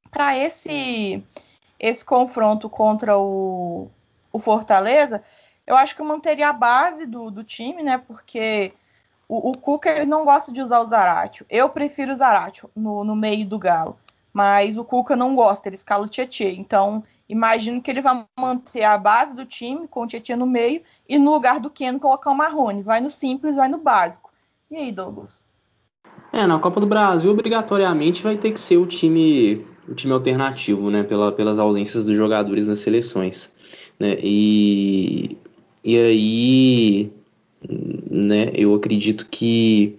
Para 0.10 0.38
esse 0.38 1.22
esse 1.80 2.04
confronto 2.04 2.70
contra 2.70 3.18
o, 3.18 3.90
o 4.32 4.40
Fortaleza, 4.40 5.24
eu 5.66 5.76
acho 5.76 5.96
que 5.96 6.02
eu 6.02 6.06
manteria 6.06 6.50
a 6.50 6.54
base 6.54 7.06
do, 7.06 7.32
do 7.32 7.44
time, 7.44 7.84
né? 7.84 7.98
Porque 7.98 8.74
o, 9.28 9.52
o 9.52 9.58
Cuca 9.58 9.90
ele 9.90 10.06
não 10.06 10.26
gosta 10.26 10.52
de 10.52 10.62
usar 10.62 10.80
o 10.80 10.88
Zaratio. 10.88 11.46
Eu 11.50 11.70
prefiro 11.70 12.12
o 12.12 12.16
Zaratio 12.16 12.70
no, 12.76 13.04
no 13.04 13.16
meio 13.16 13.46
do 13.46 13.60
Galo. 13.60 13.98
Mas 14.34 14.78
o 14.78 14.84
Cuca 14.84 15.16
não 15.16 15.36
gosta, 15.36 15.70
ele 15.70 15.76
escala 15.76 16.06
o 16.06 16.10
Tietchan. 16.10 16.52
Então, 16.52 17.04
imagino 17.28 17.82
que 17.82 17.90
ele 17.90 18.02
vai 18.02 18.26
manter 18.40 18.84
a 18.84 18.98
base 18.98 19.36
do 19.36 19.46
time 19.46 19.88
com 19.88 20.04
o 20.04 20.08
Tietchan 20.08 20.38
no 20.38 20.46
meio 20.46 20.82
e 21.08 21.18
no 21.18 21.32
lugar 21.32 21.60
do 21.60 21.70
Keno 21.70 22.00
colocar 22.00 22.32
o 22.32 22.36
Marrone. 22.36 22.84
Vai 22.84 23.02
no 23.02 23.10
simples, 23.10 23.58
vai 23.58 23.68
no 23.68 23.78
básico. 23.78 24.32
E 24.70 24.78
aí, 24.78 24.92
Douglas? 24.92 25.48
É, 26.32 26.46
na 26.46 26.60
Copa 26.60 26.80
do 26.80 26.86
Brasil, 26.86 27.32
obrigatoriamente 27.32 28.22
vai 28.22 28.38
ter 28.38 28.52
que 28.52 28.60
ser 28.60 28.78
o 28.78 28.86
time 28.86 29.66
o 29.90 29.96
time 29.96 30.14
alternativo, 30.14 30.90
né, 30.90 31.04
pela, 31.04 31.32
pelas 31.32 31.58
ausências 31.60 32.06
dos 32.06 32.16
jogadores 32.16 32.68
nas 32.68 32.80
seleções, 32.80 33.54
né, 34.00 34.18
e, 34.22 35.38
e 35.84 35.98
aí, 35.98 37.12
né, 38.10 38.52
eu 38.54 38.74
acredito 38.76 39.28
que 39.30 39.98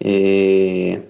é, 0.00 1.00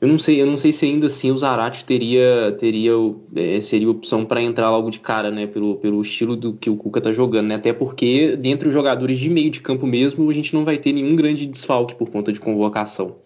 eu 0.00 0.08
não 0.08 0.18
sei, 0.18 0.40
eu 0.40 0.46
não 0.46 0.56
sei 0.56 0.72
se 0.72 0.86
ainda 0.86 1.08
assim 1.08 1.30
o 1.30 1.36
Zarate 1.36 1.84
teria, 1.84 2.56
teria 2.58 2.92
é, 3.36 3.60
seria 3.60 3.90
opção 3.90 4.24
para 4.24 4.42
entrar 4.42 4.70
logo 4.70 4.90
de 4.90 4.98
cara, 4.98 5.30
né, 5.30 5.46
pelo, 5.46 5.76
pelo 5.76 6.00
estilo 6.00 6.36
do 6.36 6.54
que 6.54 6.70
o 6.70 6.76
Cuca 6.76 7.02
tá 7.02 7.12
jogando, 7.12 7.48
né, 7.48 7.56
até 7.56 7.72
porque 7.72 8.34
dentre 8.36 8.68
os 8.68 8.74
jogadores 8.74 9.18
de 9.18 9.28
meio 9.28 9.50
de 9.50 9.60
campo 9.60 9.86
mesmo 9.86 10.30
a 10.30 10.32
gente 10.32 10.54
não 10.54 10.64
vai 10.64 10.78
ter 10.78 10.92
nenhum 10.92 11.14
grande 11.14 11.44
desfalque 11.46 11.94
por 11.94 12.08
conta 12.08 12.32
de 12.32 12.40
convocação. 12.40 13.16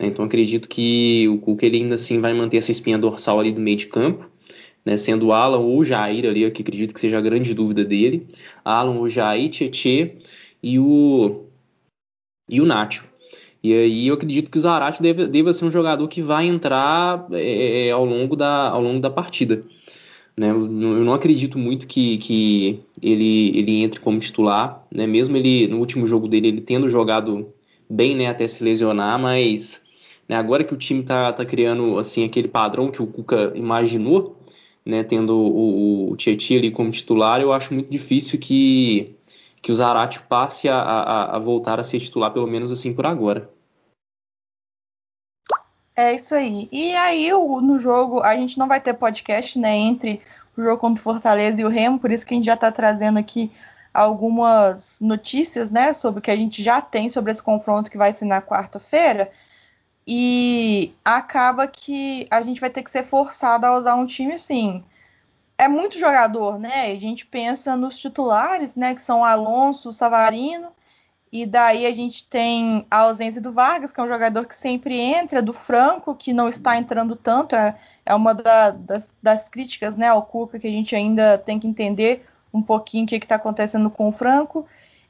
Né? 0.00 0.06
Então 0.06 0.24
acredito 0.24 0.66
que 0.68 1.28
o 1.28 1.38
Cuca 1.38 1.66
ele 1.66 1.76
ainda 1.76 1.96
assim 1.96 2.20
vai 2.20 2.32
manter 2.32 2.56
essa 2.56 2.70
espinha 2.70 2.98
dorsal 2.98 3.38
ali 3.38 3.52
do 3.52 3.60
meio 3.60 3.76
de 3.76 3.86
campo, 3.86 4.28
né? 4.84 4.96
sendo 4.96 5.26
o 5.26 5.32
Alan 5.32 5.58
ou 5.58 5.78
o 5.78 5.84
Jair 5.84 6.24
ali, 6.24 6.50
que 6.50 6.62
acredito 6.62 6.94
que 6.94 7.00
seja 7.00 7.18
a 7.18 7.20
grande 7.20 7.52
dúvida 7.52 7.84
dele. 7.84 8.26
Alan, 8.64 8.98
o 8.98 9.08
Jair, 9.08 9.50
Tietê 9.50 10.16
e 10.62 10.78
o, 10.78 11.44
e 12.50 12.60
o 12.60 12.66
Nacho. 12.66 13.06
E 13.62 13.74
aí 13.74 14.06
eu 14.06 14.14
acredito 14.14 14.50
que 14.50 14.56
o 14.56 14.60
Zarate 14.60 15.02
deve, 15.02 15.26
deve 15.26 15.52
ser 15.52 15.66
um 15.66 15.70
jogador 15.70 16.08
que 16.08 16.22
vai 16.22 16.46
entrar 16.46 17.26
é, 17.32 17.88
é, 17.88 17.90
ao, 17.90 18.06
longo 18.06 18.34
da, 18.34 18.70
ao 18.70 18.80
longo 18.80 19.00
da 19.00 19.10
partida. 19.10 19.62
Né? 20.34 20.50
Eu 20.50 20.66
não 20.66 21.12
acredito 21.12 21.58
muito 21.58 21.86
que, 21.86 22.16
que 22.16 22.80
ele, 23.02 23.58
ele 23.58 23.82
entre 23.82 24.00
como 24.00 24.18
titular, 24.18 24.82
né? 24.90 25.06
mesmo 25.06 25.36
ele 25.36 25.68
no 25.68 25.78
último 25.78 26.06
jogo 26.06 26.26
dele 26.26 26.48
ele 26.48 26.60
tendo 26.62 26.88
jogado 26.88 27.52
bem 27.90 28.16
né, 28.16 28.28
até 28.28 28.48
se 28.48 28.64
lesionar, 28.64 29.18
mas 29.18 29.84
né? 30.30 30.36
Agora 30.36 30.62
que 30.62 30.72
o 30.72 30.76
time 30.76 31.00
está 31.00 31.32
tá 31.32 31.44
criando 31.44 31.98
assim 31.98 32.24
aquele 32.24 32.46
padrão 32.46 32.88
que 32.88 33.02
o 33.02 33.06
Cuca 33.08 33.50
imaginou, 33.56 34.40
né? 34.86 35.02
tendo 35.02 35.36
o, 35.36 36.12
o 36.12 36.16
Tietchan 36.16 36.58
ali 36.58 36.70
como 36.70 36.92
titular, 36.92 37.40
eu 37.40 37.52
acho 37.52 37.74
muito 37.74 37.90
difícil 37.90 38.38
que, 38.38 39.16
que 39.60 39.72
o 39.72 39.74
Zarate 39.74 40.20
passe 40.20 40.68
a, 40.68 40.76
a, 40.76 41.36
a 41.36 41.38
voltar 41.40 41.80
a 41.80 41.84
ser 41.84 41.98
titular, 41.98 42.32
pelo 42.32 42.46
menos 42.46 42.70
assim 42.70 42.94
por 42.94 43.06
agora. 43.06 43.50
É 45.96 46.14
isso 46.14 46.32
aí. 46.32 46.68
E 46.70 46.94
aí, 46.94 47.28
no 47.32 47.80
jogo, 47.80 48.20
a 48.20 48.36
gente 48.36 48.56
não 48.56 48.68
vai 48.68 48.80
ter 48.80 48.94
podcast, 48.94 49.58
né, 49.58 49.76
entre 49.76 50.22
o 50.56 50.62
jogo 50.62 50.78
contra 50.78 51.00
o 51.00 51.02
Fortaleza 51.02 51.60
e 51.60 51.64
o 51.64 51.68
Remo, 51.68 51.98
por 51.98 52.12
isso 52.12 52.24
que 52.24 52.34
a 52.34 52.36
gente 52.36 52.46
já 52.46 52.54
está 52.54 52.70
trazendo 52.70 53.18
aqui 53.18 53.50
algumas 53.92 55.00
notícias, 55.00 55.72
né, 55.72 55.92
sobre 55.92 56.20
o 56.20 56.22
que 56.22 56.30
a 56.30 56.36
gente 56.36 56.62
já 56.62 56.80
tem 56.80 57.08
sobre 57.08 57.32
esse 57.32 57.42
confronto 57.42 57.90
que 57.90 57.98
vai 57.98 58.12
ser 58.12 58.26
na 58.26 58.40
quarta-feira. 58.40 59.32
E 60.12 60.92
acaba 61.04 61.68
que 61.68 62.26
a 62.32 62.42
gente 62.42 62.60
vai 62.60 62.68
ter 62.68 62.82
que 62.82 62.90
ser 62.90 63.04
forçado 63.04 63.64
a 63.64 63.78
usar 63.78 63.94
um 63.94 64.06
time 64.06 64.32
assim. 64.32 64.82
É 65.56 65.68
muito 65.68 65.96
jogador, 66.00 66.58
né? 66.58 66.90
A 66.90 66.96
gente 66.96 67.24
pensa 67.24 67.76
nos 67.76 67.96
titulares, 67.96 68.74
né? 68.74 68.92
Que 68.92 69.02
são 69.02 69.24
Alonso, 69.24 69.92
Savarino. 69.92 70.70
E 71.30 71.46
daí 71.46 71.86
a 71.86 71.92
gente 71.92 72.26
tem 72.28 72.84
a 72.90 72.98
ausência 73.02 73.40
do 73.40 73.52
Vargas, 73.52 73.92
que 73.92 74.00
é 74.00 74.02
um 74.02 74.08
jogador 74.08 74.46
que 74.46 74.56
sempre 74.56 74.98
entra, 74.98 75.40
do 75.40 75.52
Franco, 75.52 76.12
que 76.16 76.32
não 76.32 76.48
está 76.48 76.76
entrando 76.76 77.14
tanto. 77.14 77.54
É, 77.54 77.76
é 78.04 78.12
uma 78.12 78.34
da, 78.34 78.72
das, 78.72 79.14
das, 79.22 79.48
críticas 79.48 79.96
né, 79.96 80.08
ao 80.08 80.24
Cuca 80.24 80.58
que 80.58 80.66
a 80.66 80.70
gente 80.70 80.96
ainda 80.96 81.38
tem 81.38 81.60
que 81.60 81.68
entender 81.68 82.26
um 82.52 82.60
pouquinho 82.60 83.04
o 83.04 83.06
que 83.06 83.14
está 83.14 83.36
acontecendo 83.36 83.88
com 83.90 84.08
o 84.08 84.12
Franco. 84.12 84.66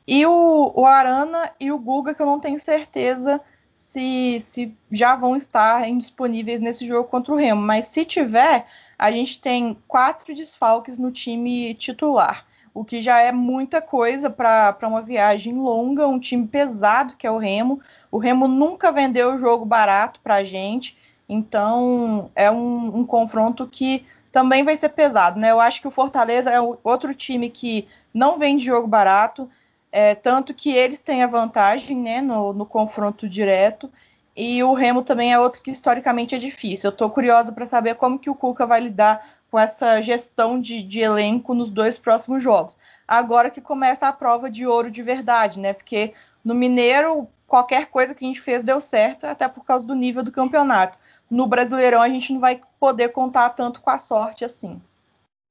E 0.07 0.27
o, 0.27 0.73
o 0.75 0.85
Arana 0.85 1.53
e 1.59 1.73
o 1.73 1.79
Guga, 1.79 2.15
que 2.15 2.21
eu 2.21 2.27
não 2.27 2.39
tenho 2.39 2.61
certeza 2.61 3.41
se, 3.90 4.40
se 4.46 4.72
já 4.90 5.16
vão 5.16 5.35
estar 5.35 5.88
indisponíveis 5.88 6.61
nesse 6.61 6.87
jogo 6.87 7.09
contra 7.09 7.33
o 7.33 7.37
Remo. 7.37 7.61
Mas 7.61 7.87
se 7.87 8.05
tiver, 8.05 8.66
a 8.96 9.11
gente 9.11 9.40
tem 9.40 9.76
quatro 9.88 10.33
desfalques 10.33 10.96
no 10.96 11.11
time 11.11 11.74
titular, 11.74 12.46
o 12.72 12.85
que 12.85 13.03
já 13.03 13.18
é 13.18 13.33
muita 13.33 13.83
coisa 13.83 14.31
para 14.31 14.79
uma 14.83 15.03
viagem 15.03 15.55
longa, 15.55 16.07
um 16.07 16.20
time 16.20 16.46
pesado 16.46 17.16
que 17.16 17.26
é 17.26 17.31
o 17.31 17.38
Remo. 17.38 17.81
O 18.12 18.18
Remo 18.18 18.46
nunca 18.46 18.92
vendeu 18.92 19.35
o 19.35 19.38
jogo 19.38 19.64
barato 19.64 20.20
para 20.22 20.37
a 20.37 20.44
gente, 20.44 20.96
então 21.29 22.31
é 22.37 22.48
um, 22.48 22.98
um 22.98 23.05
confronto 23.05 23.66
que 23.66 24.07
também 24.31 24.62
vai 24.62 24.76
ser 24.76 24.90
pesado, 24.90 25.40
né? 25.40 25.50
Eu 25.50 25.59
acho 25.59 25.81
que 25.81 25.88
o 25.88 25.90
Fortaleza 25.90 26.48
é 26.48 26.61
outro 26.85 27.12
time 27.12 27.50
que 27.50 27.88
não 28.14 28.38
vende 28.38 28.64
jogo 28.64 28.87
barato, 28.87 29.50
é, 29.92 30.14
tanto 30.14 30.55
que 30.55 30.70
eles 30.70 31.00
têm 31.00 31.22
a 31.22 31.26
vantagem 31.26 31.96
né, 31.96 32.20
no, 32.20 32.53
no, 32.53 32.66
confronto 32.66 33.29
direto. 33.29 33.90
E 34.37 34.62
o 34.62 34.72
Remo 34.72 35.03
também 35.03 35.33
é 35.33 35.38
outro 35.38 35.61
que 35.61 35.70
historicamente 35.70 36.35
é 36.35 36.38
difícil. 36.38 36.88
Eu 36.88 36.92
estou 36.92 37.11
curiosa 37.11 37.53
para 37.53 37.66
saber 37.66 37.96
como 37.96 38.18
que 38.18 38.31
o 38.31 38.35
Cuca 38.35 38.66
vai 38.66 38.81
lidar 38.81 39.26
com 39.50 39.59
essa 39.59 40.00
gestão 40.00 40.61
de, 40.61 40.83
de, 40.83 41.00
elenco 41.00 41.55
nos 41.55 41.70
dois 41.70 41.98
próximos 41.98 42.42
jogos. 42.42 42.79
Agora 43.07 43.50
que 43.50 43.61
começa 43.61 44.07
a 44.07 44.12
prova 44.12 44.48
de 44.48 44.66
ouro 44.66 44.90
de 44.90 45.03
verdade, 45.03 45.59
né? 45.59 45.72
Porque 45.72 46.14
no 46.44 46.55
Mineiro, 46.55 47.29
qualquer 47.46 47.87
coisa 47.87 48.14
que 48.14 48.24
a 48.24 48.29
gente 48.29 48.40
fez 48.40 48.62
deu 48.62 48.81
certo, 48.81 49.24
até 49.24 49.48
por 49.48 49.64
causa 49.64 49.85
do 49.85 49.94
nível 49.94 50.22
do 50.22 50.31
campeonato. 50.31 50.98
No 51.29 51.46
Brasileirão, 51.46 52.00
a 52.00 52.09
gente 52.09 52.33
não 52.33 52.40
vai 52.40 52.61
poder 52.79 53.09
contar 53.09 53.50
tanto 53.50 53.81
com 53.81 53.90
a 53.90 53.98
sorte 53.98 54.44
assim. 54.44 54.81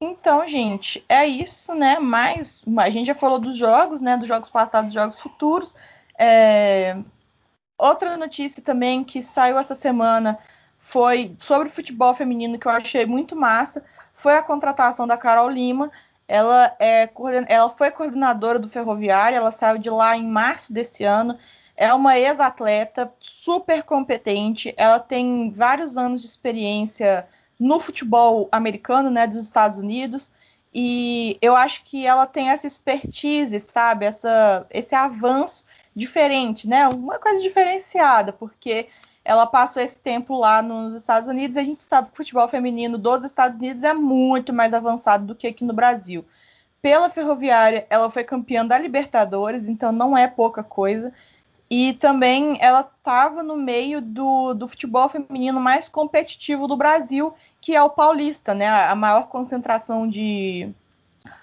Então, 0.02 0.48
gente, 0.48 1.04
é 1.10 1.28
isso, 1.28 1.76
né? 1.76 2.00
Mas 2.00 2.64
a 2.78 2.90
gente 2.90 3.08
já 3.08 3.16
falou 3.16 3.38
dos 3.38 3.58
jogos, 3.58 4.02
né? 4.02 4.16
Dos 4.16 4.28
jogos 4.28 4.50
passados, 4.50 4.88
dos 4.88 4.94
jogos 4.94 5.20
futuros. 5.20 5.76
É... 6.18 6.98
Outra 7.78 8.18
notícia 8.18 8.64
também 8.64 9.04
que 9.04 9.22
saiu 9.24 9.58
essa 9.58 9.76
semana 9.76 10.40
foi 10.80 11.36
sobre 11.38 11.68
o 11.68 11.72
futebol 11.72 12.14
feminino 12.16 12.58
que 12.58 12.66
eu 12.68 12.72
achei 12.72 13.06
muito 13.06 13.36
massa. 13.36 13.84
Foi 14.16 14.36
a 14.36 14.44
contratação 14.44 15.06
da 15.06 15.18
Carol 15.18 15.50
Lima. 15.50 15.92
Ela, 16.28 16.76
é, 16.80 17.10
ela 17.48 17.70
foi 17.70 17.92
coordenadora 17.92 18.60
do 18.60 18.70
Ferroviário, 18.70 19.38
ela 19.38 19.52
saiu 19.52 19.80
de 19.80 19.90
lá 19.90 20.16
em 20.16 20.28
março 20.28 20.72
desse 20.72 21.04
ano. 21.04 21.38
É 21.76 21.94
uma 21.94 22.18
ex-atleta 22.18 23.12
super 23.20 23.84
competente. 23.84 24.74
Ela 24.78 25.00
tem 25.00 25.50
vários 25.52 25.98
anos 25.98 26.22
de 26.22 26.28
experiência 26.28 27.28
no 27.60 27.80
futebol 27.80 28.48
americano, 28.52 29.10
né, 29.10 29.28
dos 29.28 29.40
Estados 29.40 29.80
Unidos. 29.80 30.32
E 30.74 31.38
eu 31.42 31.56
acho 31.56 31.84
que 31.84 32.06
ela 32.06 32.26
tem 32.26 32.50
essa 32.50 32.68
expertise, 32.68 33.60
sabe, 33.60 34.06
essa, 34.06 34.66
esse 34.70 34.96
avanço 34.96 35.66
diferente, 35.96 36.70
né, 36.70 36.88
uma 36.88 37.20
coisa 37.20 37.42
diferenciada, 37.42 38.32
porque 38.32 38.88
ela 39.26 39.46
passou 39.46 39.82
esse 39.82 40.00
tempo 40.00 40.38
lá 40.38 40.62
nos 40.62 40.96
Estados 40.96 41.28
Unidos 41.28 41.58
e 41.58 41.60
a 41.60 41.64
gente 41.64 41.80
sabe 41.80 42.08
que 42.08 42.14
o 42.14 42.18
futebol 42.18 42.48
feminino 42.48 42.98
dos 42.98 43.24
Estados 43.24 43.58
Unidos 43.58 43.84
é 43.84 43.94
muito 43.94 44.54
mais 44.54 44.74
avançado 44.74 45.26
do 45.26 45.36
que 45.36 45.48
aqui 45.48 45.66
no 45.66 45.74
Brasil. 45.74 46.26
Pela 46.82 47.10
Ferroviária, 47.10 47.86
ela 47.90 48.10
foi 48.10 48.24
campeã 48.24 48.66
da 48.66 48.78
Libertadores, 48.78 49.68
então 49.68 49.92
não 49.92 50.18
é 50.18 50.28
pouca 50.28 50.64
coisa. 50.64 51.14
E 51.70 51.94
também 51.94 52.58
ela 52.60 52.82
estava 52.82 53.44
no 53.44 53.56
meio 53.56 54.02
do, 54.02 54.56
do 54.56 54.68
futebol 54.68 55.08
feminino 55.08 55.60
mais 55.60 55.88
competitivo 55.88 56.68
do 56.68 56.76
Brasil, 56.76 57.34
que 57.62 57.76
é 57.76 57.84
o 57.84 57.90
paulista, 57.90 58.56
né? 58.56 58.68
A 58.68 58.96
maior 58.96 59.28
concentração 59.28 60.08
de 60.08 60.74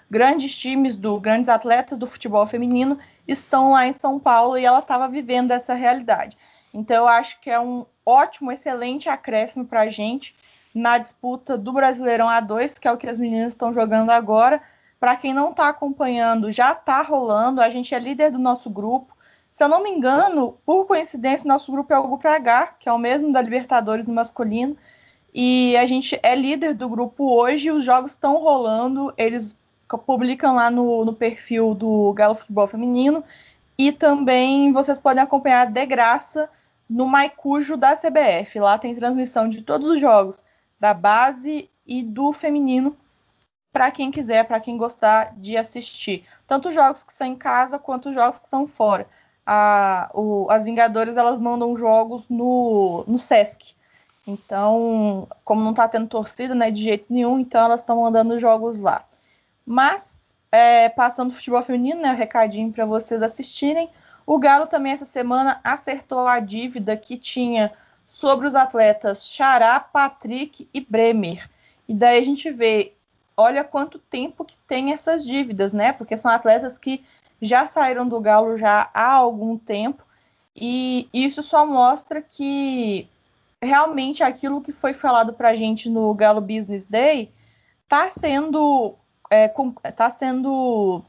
grandes 0.09 0.57
times, 0.57 0.95
do 0.95 1.19
grandes 1.19 1.49
atletas 1.49 1.97
do 1.97 2.07
futebol 2.07 2.45
feminino 2.45 2.97
estão 3.27 3.71
lá 3.71 3.87
em 3.87 3.93
São 3.93 4.19
Paulo 4.19 4.57
e 4.57 4.65
ela 4.65 4.79
estava 4.79 5.07
vivendo 5.07 5.51
essa 5.51 5.73
realidade. 5.73 6.37
Então 6.73 6.97
eu 6.97 7.07
acho 7.07 7.39
que 7.39 7.49
é 7.49 7.59
um 7.59 7.85
ótimo, 8.05 8.51
excelente 8.51 9.09
acréscimo 9.09 9.65
para 9.65 9.81
a 9.81 9.89
gente 9.89 10.35
na 10.73 10.97
disputa 10.97 11.57
do 11.57 11.73
Brasileirão 11.73 12.27
A2, 12.27 12.79
que 12.79 12.87
é 12.87 12.91
o 12.91 12.97
que 12.97 13.09
as 13.09 13.19
meninas 13.19 13.53
estão 13.53 13.73
jogando 13.73 14.11
agora. 14.11 14.61
Para 14.99 15.15
quem 15.15 15.33
não 15.33 15.51
está 15.51 15.69
acompanhando, 15.69 16.51
já 16.51 16.71
está 16.71 17.01
rolando. 17.01 17.61
A 17.61 17.69
gente 17.69 17.93
é 17.93 17.99
líder 17.99 18.31
do 18.31 18.39
nosso 18.39 18.69
grupo. 18.69 19.16
Se 19.57 19.63
eu 19.63 19.67
não 19.67 19.81
me 19.81 19.89
engano, 19.89 20.55
por 20.63 20.85
coincidência, 20.85 21.47
nosso 21.47 21.71
grupo 21.71 21.91
é 21.91 21.97
o 21.97 22.07
Grupo 22.07 22.27
H, 22.27 22.75
que 22.79 22.87
é 22.87 22.93
o 22.93 22.99
mesmo 22.99 23.33
da 23.33 23.41
Libertadores 23.41 24.05
no 24.05 24.13
masculino. 24.13 24.77
E 25.33 25.75
a 25.77 25.87
gente 25.87 26.19
é 26.21 26.35
líder 26.35 26.75
do 26.75 26.87
grupo 26.87 27.23
hoje. 27.23 27.71
Os 27.71 27.83
jogos 27.83 28.11
estão 28.11 28.37
rolando. 28.37 29.11
Eles 29.17 29.57
publicam 30.05 30.53
lá 30.53 30.69
no, 30.69 31.03
no 31.03 31.11
perfil 31.11 31.73
do 31.73 32.13
Galo 32.13 32.35
Futebol 32.35 32.67
Feminino. 32.67 33.23
E 33.79 33.91
também 33.91 34.71
vocês 34.71 34.99
podem 34.99 35.23
acompanhar 35.23 35.65
de 35.65 35.85
graça 35.87 36.47
no 36.87 37.07
Maicujo 37.07 37.75
da 37.75 37.95
CBF. 37.95 38.59
Lá 38.59 38.77
tem 38.77 38.93
transmissão 38.93 39.49
de 39.49 39.63
todos 39.63 39.89
os 39.89 39.99
jogos 39.99 40.43
da 40.79 40.93
base 40.93 41.67
e 41.83 42.03
do 42.03 42.31
feminino 42.31 42.95
para 43.73 43.89
quem 43.89 44.11
quiser, 44.11 44.43
para 44.43 44.59
quem 44.59 44.77
gostar 44.77 45.33
de 45.35 45.57
assistir. 45.57 46.25
Tanto 46.45 46.69
os 46.69 46.75
jogos 46.75 47.01
que 47.01 47.11
são 47.11 47.25
em 47.25 47.35
casa 47.35 47.79
quanto 47.79 48.09
os 48.09 48.13
jogos 48.13 48.37
que 48.37 48.49
são 48.49 48.67
fora 48.67 49.07
a, 49.49 50.11
o, 50.13 50.45
as 50.49 50.65
Vingadoras 50.65 51.15
elas 51.15 51.39
mandam 51.39 51.77
jogos 51.77 52.27
no, 52.27 53.05
no 53.07 53.17
Sesc. 53.17 53.73
Então, 54.27 55.25
como 55.45 55.63
não 55.63 55.71
está 55.71 55.87
tendo 55.87 56.05
torcida, 56.09 56.53
né, 56.53 56.69
de 56.69 56.83
jeito 56.83 57.05
nenhum, 57.09 57.39
então 57.39 57.63
elas 57.63 57.79
estão 57.79 58.01
mandando 58.01 58.37
jogos 58.41 58.77
lá. 58.77 59.05
Mas, 59.65 60.37
é, 60.51 60.89
passando 60.89 61.31
o 61.31 61.33
futebol 61.33 61.63
feminino, 61.63 62.01
né, 62.01 62.11
recadinho 62.11 62.73
para 62.73 62.85
vocês 62.85 63.23
assistirem. 63.23 63.89
O 64.25 64.37
Galo 64.37 64.67
também 64.67 64.91
essa 64.91 65.05
semana 65.05 65.61
acertou 65.63 66.27
a 66.27 66.41
dívida 66.41 66.97
que 66.97 67.17
tinha 67.17 67.71
sobre 68.05 68.47
os 68.47 68.55
atletas 68.55 69.29
Xará, 69.29 69.79
Patrick 69.79 70.67
e 70.73 70.81
Bremer. 70.81 71.49
E 71.87 71.93
daí 71.93 72.19
a 72.19 72.25
gente 72.25 72.51
vê, 72.51 72.93
olha 73.37 73.63
quanto 73.63 73.97
tempo 73.97 74.43
que 74.43 74.57
tem 74.67 74.91
essas 74.91 75.23
dívidas, 75.23 75.71
né? 75.71 75.93
Porque 75.93 76.17
são 76.17 76.29
atletas 76.29 76.77
que 76.77 77.05
já 77.41 77.65
saíram 77.65 78.07
do 78.07 78.19
Galo 78.19 78.57
já 78.57 78.89
há 78.93 79.13
algum 79.13 79.57
tempo, 79.57 80.03
e 80.55 81.09
isso 81.13 81.43
só 81.43 81.65
mostra 81.65 82.21
que 82.21 83.07
realmente 83.61 84.23
aquilo 84.23 84.61
que 84.61 84.71
foi 84.71 84.93
falado 84.93 85.33
para 85.33 85.49
a 85.49 85.55
gente 85.55 85.89
no 85.89 86.13
Galo 86.13 86.41
Business 86.41 86.85
Day 86.85 87.31
está 87.83 88.09
sendo 88.09 88.95
é, 89.29 89.47
tá 89.91 90.09
sendo 90.09 91.03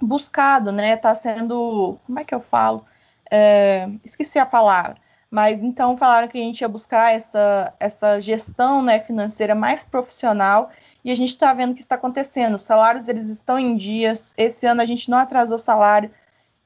buscado, 0.00 0.72
né? 0.72 0.94
Está 0.94 1.14
sendo 1.14 1.98
como 2.06 2.18
é 2.18 2.24
que 2.24 2.34
eu 2.34 2.40
falo? 2.40 2.84
É, 3.30 3.88
esqueci 4.04 4.38
a 4.38 4.46
palavra. 4.46 4.96
Mas 5.32 5.62
então 5.62 5.96
falaram 5.96 6.28
que 6.28 6.36
a 6.36 6.42
gente 6.42 6.60
ia 6.60 6.68
buscar 6.68 7.14
essa, 7.14 7.72
essa 7.80 8.20
gestão 8.20 8.82
né, 8.82 9.00
financeira 9.00 9.54
mais 9.54 9.82
profissional 9.82 10.68
e 11.02 11.10
a 11.10 11.14
gente 11.14 11.30
está 11.30 11.54
vendo 11.54 11.74
que 11.74 11.80
está 11.80 11.94
acontecendo. 11.94 12.56
Os 12.56 12.60
salários 12.60 13.08
eles 13.08 13.30
estão 13.30 13.58
em 13.58 13.74
dias. 13.74 14.34
Esse 14.36 14.66
ano 14.66 14.82
a 14.82 14.84
gente 14.84 15.10
não 15.10 15.16
atrasou 15.16 15.56
salário 15.56 16.10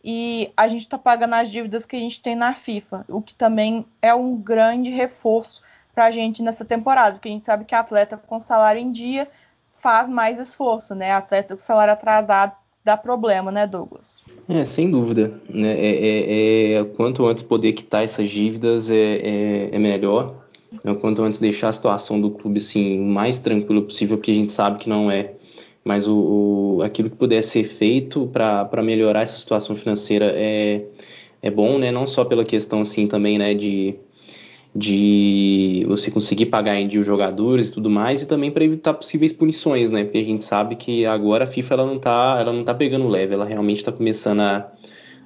e 0.02 0.52
a 0.56 0.66
gente 0.66 0.80
está 0.80 0.98
pagando 0.98 1.34
as 1.34 1.48
dívidas 1.48 1.86
que 1.86 1.94
a 1.94 2.00
gente 2.00 2.20
tem 2.20 2.34
na 2.34 2.54
FIFA, 2.56 3.04
o 3.08 3.22
que 3.22 3.36
também 3.36 3.86
é 4.02 4.12
um 4.12 4.36
grande 4.36 4.90
reforço 4.90 5.62
para 5.94 6.06
a 6.06 6.10
gente 6.10 6.42
nessa 6.42 6.64
temporada, 6.64 7.12
porque 7.12 7.28
a 7.28 7.32
gente 7.32 7.44
sabe 7.44 7.64
que 7.64 7.74
atleta 7.74 8.16
com 8.16 8.40
salário 8.40 8.80
em 8.80 8.90
dia 8.90 9.28
faz 9.78 10.08
mais 10.08 10.40
esforço, 10.40 10.92
né? 10.92 11.12
Atleta 11.12 11.54
com 11.54 11.62
salário 11.62 11.92
atrasado 11.92 12.56
dá 12.86 12.96
problema, 12.96 13.50
né, 13.50 13.66
Douglas? 13.66 14.22
É, 14.48 14.64
sem 14.64 14.88
dúvida. 14.88 15.40
Né? 15.50 15.72
É, 15.72 15.88
é, 15.88 16.72
é, 16.74 16.84
quanto 16.84 17.26
antes 17.26 17.42
poder 17.42 17.72
quitar 17.72 18.04
essas 18.04 18.30
dívidas 18.30 18.92
é, 18.92 18.94
é, 18.94 19.68
é 19.72 19.78
melhor. 19.78 20.36
Né? 20.84 20.94
Quanto 20.94 21.20
antes 21.22 21.40
deixar 21.40 21.68
a 21.68 21.72
situação 21.72 22.20
do 22.20 22.30
clube 22.30 22.58
assim, 22.58 23.00
o 23.00 23.04
mais 23.04 23.40
tranquila 23.40 23.82
possível, 23.82 24.16
porque 24.16 24.30
a 24.30 24.34
gente 24.34 24.52
sabe 24.52 24.78
que 24.78 24.88
não 24.88 25.10
é. 25.10 25.32
Mas 25.84 26.06
o, 26.06 26.76
o 26.78 26.82
aquilo 26.82 27.10
que 27.10 27.16
puder 27.16 27.42
ser 27.42 27.64
feito 27.64 28.28
para 28.28 28.82
melhorar 28.82 29.22
essa 29.22 29.36
situação 29.36 29.74
financeira 29.74 30.32
é, 30.36 30.84
é 31.42 31.50
bom, 31.50 31.78
né? 31.78 31.90
Não 31.90 32.06
só 32.06 32.24
pela 32.24 32.44
questão 32.44 32.82
assim 32.82 33.08
também, 33.08 33.36
né, 33.36 33.52
de 33.52 33.96
de 34.76 35.86
você 35.88 36.10
conseguir 36.10 36.46
pagar 36.46 36.78
em 36.78 36.86
dia 36.86 37.00
os 37.00 37.06
jogadores 37.06 37.68
e 37.68 37.72
tudo 37.72 37.88
mais, 37.88 38.20
e 38.20 38.28
também 38.28 38.50
para 38.50 38.62
evitar 38.62 38.92
possíveis 38.92 39.32
punições, 39.32 39.90
né? 39.90 40.04
Porque 40.04 40.18
a 40.18 40.24
gente 40.24 40.44
sabe 40.44 40.76
que 40.76 41.06
agora 41.06 41.44
a 41.44 41.46
FIFA 41.46 41.74
ela 41.74 41.86
não 41.86 41.98
tá, 41.98 42.36
ela 42.38 42.52
não 42.52 42.62
tá 42.62 42.74
pegando 42.74 43.08
leve, 43.08 43.32
ela 43.32 43.46
realmente 43.46 43.78
está 43.78 43.90
começando 43.90 44.40
a, 44.40 44.70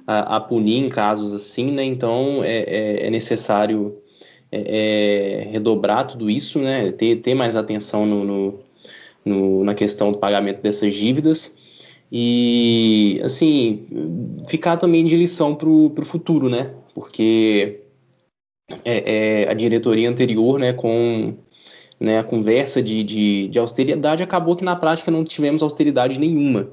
a, 0.07 0.37
a, 0.37 0.39
punir 0.39 0.77
em 0.77 0.87
casos 0.87 1.33
assim, 1.33 1.69
né? 1.69 1.83
Então 1.83 2.41
é, 2.41 2.59
é, 2.59 3.07
é 3.07 3.09
necessário 3.09 3.97
é, 4.49 5.41
é, 5.43 5.49
redobrar 5.51 6.07
tudo 6.07 6.29
isso, 6.29 6.57
né? 6.57 6.89
Ter, 6.93 7.17
ter 7.17 7.33
mais 7.33 7.57
atenção 7.57 8.05
no, 8.05 8.23
no, 8.23 8.59
no, 9.25 9.63
na 9.65 9.75
questão 9.75 10.13
do 10.13 10.17
pagamento 10.17 10.61
dessas 10.61 10.95
dívidas 10.95 11.53
e 12.09 13.19
assim 13.21 13.85
ficar 14.47 14.77
também 14.77 15.03
de 15.03 15.17
lição 15.17 15.55
para 15.55 15.67
o 15.67 16.05
futuro, 16.05 16.47
né? 16.47 16.71
Porque 16.93 17.80
é, 18.85 19.43
é, 19.43 19.49
a 19.49 19.53
diretoria 19.53 20.09
anterior, 20.09 20.59
né, 20.59 20.73
com 20.73 21.35
né, 21.99 22.17
a 22.17 22.23
conversa 22.23 22.81
de, 22.81 23.03
de, 23.03 23.47
de, 23.47 23.59
austeridade, 23.59 24.23
acabou 24.23 24.55
que 24.55 24.63
na 24.63 24.75
prática 24.75 25.11
não 25.11 25.23
tivemos 25.23 25.61
austeridade 25.61 26.19
nenhuma. 26.19 26.69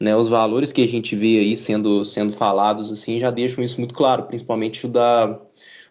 Né, 0.00 0.16
os 0.16 0.28
valores 0.28 0.72
que 0.72 0.82
a 0.82 0.88
gente 0.88 1.14
vê 1.14 1.38
aí 1.38 1.54
sendo, 1.54 2.04
sendo 2.04 2.32
falados 2.32 2.90
assim 2.90 3.18
já 3.18 3.30
deixam 3.30 3.62
isso 3.62 3.78
muito 3.78 3.94
claro, 3.94 4.24
principalmente 4.24 4.84
o 4.86 4.88
da, 4.88 5.38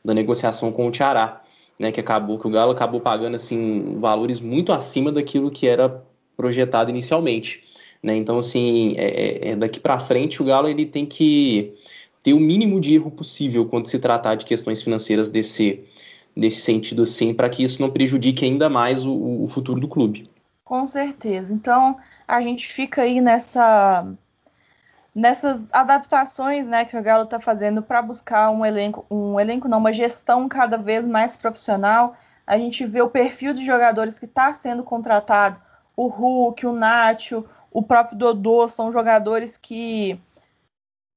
da 0.04 0.14
negociação 0.14 0.72
com 0.74 0.88
o 0.88 0.92
Tiará, 0.92 1.42
né, 1.80 1.92
que 1.92 2.02
acabou 2.02 2.38
que 2.38 2.46
o 2.46 2.50
Galo 2.50 2.74
acabou 2.74 3.00
pagando 3.00 3.36
assim 3.36 3.96
valores 3.98 4.42
muito 4.42 4.74
acima 4.74 5.12
daquilo 5.12 5.50
que 5.50 5.66
era 5.66 6.04
projetado 6.36 6.90
inicialmente. 6.90 7.64
Né, 8.04 8.18
então 8.18 8.38
assim, 8.38 8.96
é, 8.98 9.06
é, 9.06 9.52
é 9.52 9.56
daqui 9.56 9.80
para 9.80 9.98
frente 9.98 10.42
o 10.42 10.46
Galo 10.46 10.68
ele 10.68 10.86
tem 10.86 11.06
que 11.06 11.74
ter 12.24 12.34
o 12.34 12.40
mínimo 12.40 12.80
de 12.80 12.96
erro 12.96 13.12
possível 13.12 13.66
quando 13.66 13.88
se 13.88 14.00
tratar 14.00 14.36
de 14.36 14.46
questões 14.46 14.82
financeiras 14.82 15.30
desse, 15.30 15.84
desse 16.36 16.62
sentido, 16.62 17.06
sim, 17.06 17.34
para 17.34 17.50
que 17.50 17.62
isso 17.62 17.82
não 17.82 17.92
prejudique 17.92 18.46
ainda 18.46 18.70
mais 18.70 19.06
o, 19.06 19.44
o 19.44 19.48
futuro 19.50 19.80
do 19.80 19.88
clube. 19.88 20.30
Com 20.64 20.88
certeza. 20.88 21.54
Então 21.54 21.98
a 22.26 22.42
gente 22.42 22.72
fica 22.72 23.02
aí 23.02 23.20
nessa 23.20 24.08
nessas 25.14 25.62
adaptações 25.72 26.66
né, 26.66 26.86
que 26.86 26.98
o 26.98 27.04
Galo 27.04 27.26
está 27.26 27.40
fazendo 27.40 27.84
para 27.84 28.02
buscar 28.02 28.50
um 28.50 28.66
elenco, 28.66 29.06
um 29.12 29.40
elenco 29.40 29.68
não, 29.68 29.78
uma 29.78 29.94
gestão 29.94 30.50
cada 30.50 30.78
vez 30.78 31.06
mais 31.06 31.36
profissional. 31.36 32.16
A 32.48 32.58
gente 32.58 32.86
vê 32.86 33.02
o 33.02 33.10
perfil 33.10 33.54
de 33.54 33.64
jogadores 33.64 34.18
que 34.18 34.26
está 34.26 34.52
sendo 34.54 34.84
contratado, 34.84 35.62
o 35.96 36.08
Hulk, 36.08 36.66
o 36.66 36.74
Nacho, 36.74 37.46
o 37.72 37.84
próprio 37.84 38.18
Dodô, 38.18 38.68
são 38.68 38.92
jogadores 38.92 39.56
que 39.56 40.20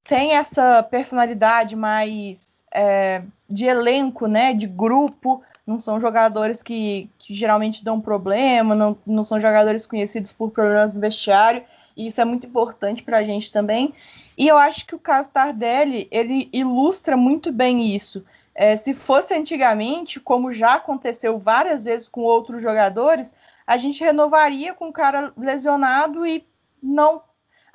tem 0.07 0.33
essa 0.33 0.81
personalidade 0.83 1.75
mais 1.75 2.63
é, 2.71 3.23
de 3.49 3.65
elenco, 3.65 4.27
né, 4.27 4.53
de 4.53 4.67
grupo, 4.67 5.41
não 5.65 5.79
são 5.79 5.99
jogadores 5.99 6.63
que, 6.63 7.09
que, 7.19 7.33
geralmente 7.33 7.83
dão 7.83 7.99
problema, 7.99 8.73
não, 8.73 8.97
não 9.05 9.23
são 9.23 9.39
jogadores 9.39 9.85
conhecidos 9.85 10.31
por 10.31 10.51
problemas 10.51 10.95
no 10.95 11.01
vestiário, 11.01 11.63
e 11.95 12.07
isso 12.07 12.21
é 12.21 12.25
muito 12.25 12.47
importante 12.47 13.03
para 13.03 13.17
a 13.17 13.23
gente 13.23 13.51
também. 13.51 13.93
E 14.37 14.47
eu 14.47 14.57
acho 14.57 14.85
que 14.85 14.95
o 14.95 14.99
caso 14.99 15.31
Tardelli, 15.31 16.07
ele 16.09 16.49
ilustra 16.53 17.17
muito 17.17 17.51
bem 17.51 17.93
isso. 17.93 18.23
É, 18.55 18.77
se 18.77 18.93
fosse 18.93 19.33
antigamente, 19.33 20.19
como 20.19 20.51
já 20.51 20.75
aconteceu 20.75 21.37
várias 21.37 21.83
vezes 21.83 22.07
com 22.07 22.21
outros 22.21 22.61
jogadores, 22.61 23.33
a 23.65 23.77
gente 23.77 24.03
renovaria 24.03 24.73
com 24.73 24.87
o 24.87 24.93
cara 24.93 25.33
lesionado 25.37 26.25
e 26.25 26.45
não 26.81 27.21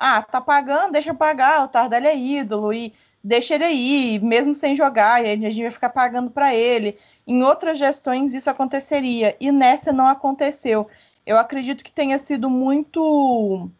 ah, 0.04 0.20
tá 0.20 0.40
pagando, 0.40 0.92
deixa 0.92 1.14
pagar, 1.14 1.64
o 1.64 1.68
Tardelli 1.68 2.08
é 2.08 2.16
ídolo 2.16 2.72
e 2.72 2.92
deixa 3.22 3.54
ele 3.54 3.62
aí, 3.62 4.18
mesmo 4.18 4.52
sem 4.52 4.74
jogar, 4.74 5.24
e 5.24 5.30
a 5.30 5.36
gente 5.36 5.62
vai 5.62 5.70
ficar 5.70 5.90
pagando 5.90 6.32
para 6.32 6.52
ele. 6.52 6.98
Em 7.24 7.40
outras 7.44 7.78
gestões 7.78 8.34
isso 8.34 8.50
aconteceria 8.50 9.36
e 9.40 9.52
nessa 9.52 9.92
não 9.92 10.08
aconteceu. 10.08 10.88
Eu 11.24 11.38
acredito 11.38 11.84
que 11.84 11.92
tenha 11.92 12.18
sido 12.18 12.50
muito 12.50 13.70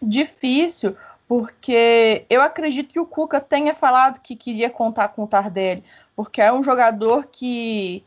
difícil, 0.00 0.96
porque 1.28 2.24
eu 2.30 2.40
acredito 2.40 2.90
que 2.90 3.00
o 3.00 3.04
Cuca 3.06 3.38
tenha 3.38 3.74
falado 3.74 4.20
que 4.22 4.34
queria 4.34 4.70
contar 4.70 5.08
com 5.08 5.24
o 5.24 5.26
Tardelli, 5.26 5.84
porque 6.14 6.40
é 6.40 6.50
um 6.50 6.62
jogador 6.62 7.26
que 7.26 8.02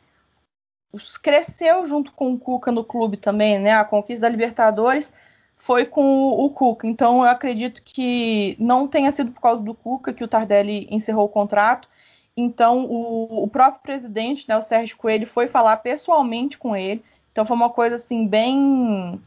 cresceu 1.21 1.86
junto 1.86 2.12
com 2.13 2.34
o 2.34 2.39
Cuca 2.39 2.71
no 2.71 2.84
clube 2.84 3.15
também, 3.15 3.60
né? 3.60 3.73
A 3.73 3.86
conquista 3.86 4.21
da 4.21 4.29
Libertadores 4.29 5.13
foi 5.60 5.86
com 5.86 6.30
o, 6.30 6.50
Cuca. 6.50 6.88
Então 6.88 7.17
eu 7.24 7.30
acredito 7.30 7.82
que 7.84 8.56
não 8.58 8.88
tenha 8.88 9.12
sido 9.12 9.32
por 9.32 9.41
causa 9.41 9.62
do 9.62 9.74
Cuca 9.74 10.13
que 10.13 10.24
o 10.24 10.28
Tardelli 10.28 10.88
encerrou 10.89 11.26
o 11.26 11.30
contrato. 11.30 11.88
Então, 12.36 12.86
o, 12.86 13.43
o, 13.43 13.48
próprio 13.48 13.82
presidente, 13.84 14.48
né, 14.48 14.58
o 14.58 14.62
Sérgio 14.62 14.95
Coelho, 14.95 15.28
foi 15.28 15.48
falar 15.48 15.76
pessoalmente 15.78 16.58
com 16.58 16.74
ele. 16.74 17.04
Então, 17.32 17.45
foi 17.45 17.56
uma 17.56 17.69
coisa 17.69 17.98
assim 17.98 18.26
bem 18.26 19.19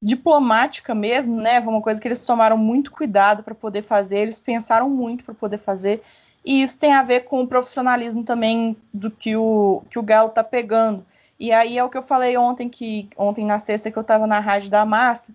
diplomática 0.00 0.94
mesmo, 0.94 1.36
né? 1.36 1.60
Foi 1.60 1.70
uma 1.70 1.82
coisa 1.82 2.00
que 2.00 2.08
eles 2.08 2.24
tomaram 2.24 2.56
muito 2.56 2.90
cuidado 2.90 3.42
para 3.42 3.54
poder 3.54 3.82
fazer, 3.82 4.20
eles 4.20 4.40
pensaram 4.40 4.88
muito 4.88 5.22
para 5.22 5.34
poder 5.34 5.58
fazer. 5.58 6.02
E 6.42 6.62
isso 6.62 6.78
tem 6.78 6.94
a 6.94 7.02
ver 7.02 7.20
com 7.20 7.42
o 7.42 7.46
profissionalismo 7.46 8.24
também 8.24 8.74
do 8.94 9.10
que 9.10 9.36
o, 9.36 9.82
que 9.90 9.98
o 9.98 10.02
Galo 10.02 10.30
está 10.30 10.42
pegando. 10.42 11.04
E 11.38 11.52
aí 11.52 11.76
é 11.76 11.84
o 11.84 11.90
que 11.90 11.98
eu 11.98 12.02
falei 12.02 12.36
ontem, 12.38 12.68
que 12.68 13.10
ontem 13.16 13.44
na 13.44 13.58
sexta 13.58 13.90
que 13.90 13.98
eu 13.98 14.02
estava 14.02 14.26
na 14.26 14.40
rádio 14.40 14.70
da 14.70 14.86
Massa, 14.86 15.32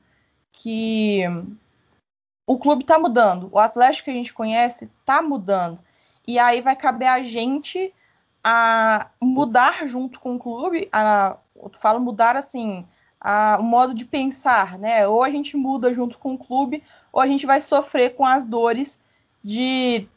que 0.56 1.22
o 2.48 2.58
clube 2.58 2.84
está 2.84 2.98
mudando. 2.98 3.50
O 3.52 3.60
Atlético 3.60 4.06
que 4.06 4.12
a 4.12 4.14
gente 4.14 4.34
conhece 4.34 4.86
está 4.86 5.22
mudando. 5.22 5.80
E 6.28 6.40
aí 6.40 6.62
vai 6.62 6.76
caber 6.76 7.08
a 7.08 7.24
gente 7.24 7.94
a 8.44 9.08
mudar 9.22 9.86
junto 9.86 10.20
com 10.20 10.36
o 10.36 10.40
clube. 10.40 10.88
A, 10.92 11.38
eu 11.56 11.72
falo 11.78 12.00
mudar 12.00 12.36
assim, 12.36 12.86
a, 13.20 13.58
o 13.60 13.64
modo 13.64 13.94
de 13.94 14.06
pensar, 14.06 14.78
né? 14.78 15.08
Ou 15.08 15.24
a 15.24 15.30
gente 15.30 15.58
muda 15.58 15.94
junto 15.94 16.18
com 16.18 16.34
o 16.34 16.38
clube, 16.38 16.84
ou 17.12 17.22
a 17.22 17.28
gente 17.28 17.46
vai 17.46 17.60
sofrer 17.62 18.16
com 18.16 18.26
as 18.26 18.46
dores 18.46 19.00
de 19.44 20.08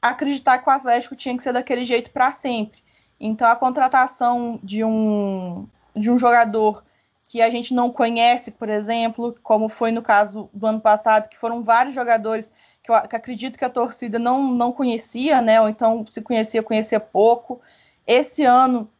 acreditar 0.00 0.58
que 0.58 0.68
o 0.68 0.72
Atlético 0.72 1.16
tinha 1.16 1.36
que 1.36 1.42
ser 1.42 1.52
daquele 1.52 1.84
jeito 1.84 2.10
para 2.10 2.32
sempre. 2.32 2.82
Então 3.18 3.48
a 3.48 3.56
contratação 3.56 4.58
de 4.62 4.84
um, 4.84 5.66
de 5.94 6.10
um 6.10 6.18
jogador 6.18 6.84
que 7.24 7.40
a 7.40 7.50
gente 7.50 7.72
não 7.72 7.90
conhece, 7.90 8.50
por 8.50 8.68
exemplo, 8.68 9.36
como 9.42 9.68
foi 9.68 9.90
no 9.90 10.02
caso 10.02 10.50
do 10.52 10.66
ano 10.66 10.80
passado, 10.80 11.28
que 11.28 11.38
foram 11.38 11.62
vários 11.62 11.94
jogadores 11.94 12.52
que 12.82 12.90
eu 12.90 13.00
que 13.08 13.16
acredito 13.16 13.58
que 13.58 13.64
a 13.64 13.70
torcida 13.70 14.18
não, 14.18 14.42
não 14.52 14.70
conhecia, 14.70 15.40
né? 15.40 15.60
Ou 15.60 15.68
então 15.68 16.06
se 16.06 16.20
conhecia, 16.20 16.62
conhecia 16.62 17.00
pouco. 17.00 17.60
Esse 18.06 18.44
ano 18.44 18.90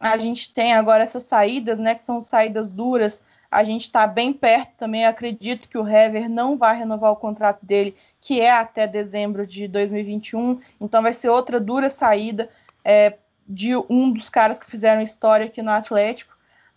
a 0.00 0.16
gente 0.18 0.52
tem 0.52 0.72
agora 0.72 1.04
essas 1.04 1.24
saídas, 1.24 1.78
né? 1.78 1.94
Que 1.94 2.02
são 2.02 2.20
saídas 2.20 2.72
duras. 2.72 3.22
A 3.50 3.62
gente 3.62 3.82
está 3.82 4.06
bem 4.06 4.32
perto 4.32 4.72
também. 4.78 5.04
Acredito 5.04 5.68
que 5.68 5.78
o 5.78 5.86
Hever 5.86 6.28
não 6.28 6.56
vai 6.56 6.76
renovar 6.76 7.12
o 7.12 7.16
contrato 7.16 7.64
dele, 7.64 7.94
que 8.20 8.40
é 8.40 8.50
até 8.50 8.86
dezembro 8.86 9.46
de 9.46 9.68
2021. 9.68 10.60
Então 10.80 11.02
vai 11.02 11.12
ser 11.12 11.28
outra 11.28 11.60
dura 11.60 11.90
saída 11.90 12.48
é, 12.84 13.18
de 13.46 13.76
um 13.76 14.10
dos 14.10 14.30
caras 14.30 14.58
que 14.58 14.70
fizeram 14.70 15.02
história 15.02 15.46
aqui 15.46 15.62
no 15.62 15.70
Atlético. 15.70 16.33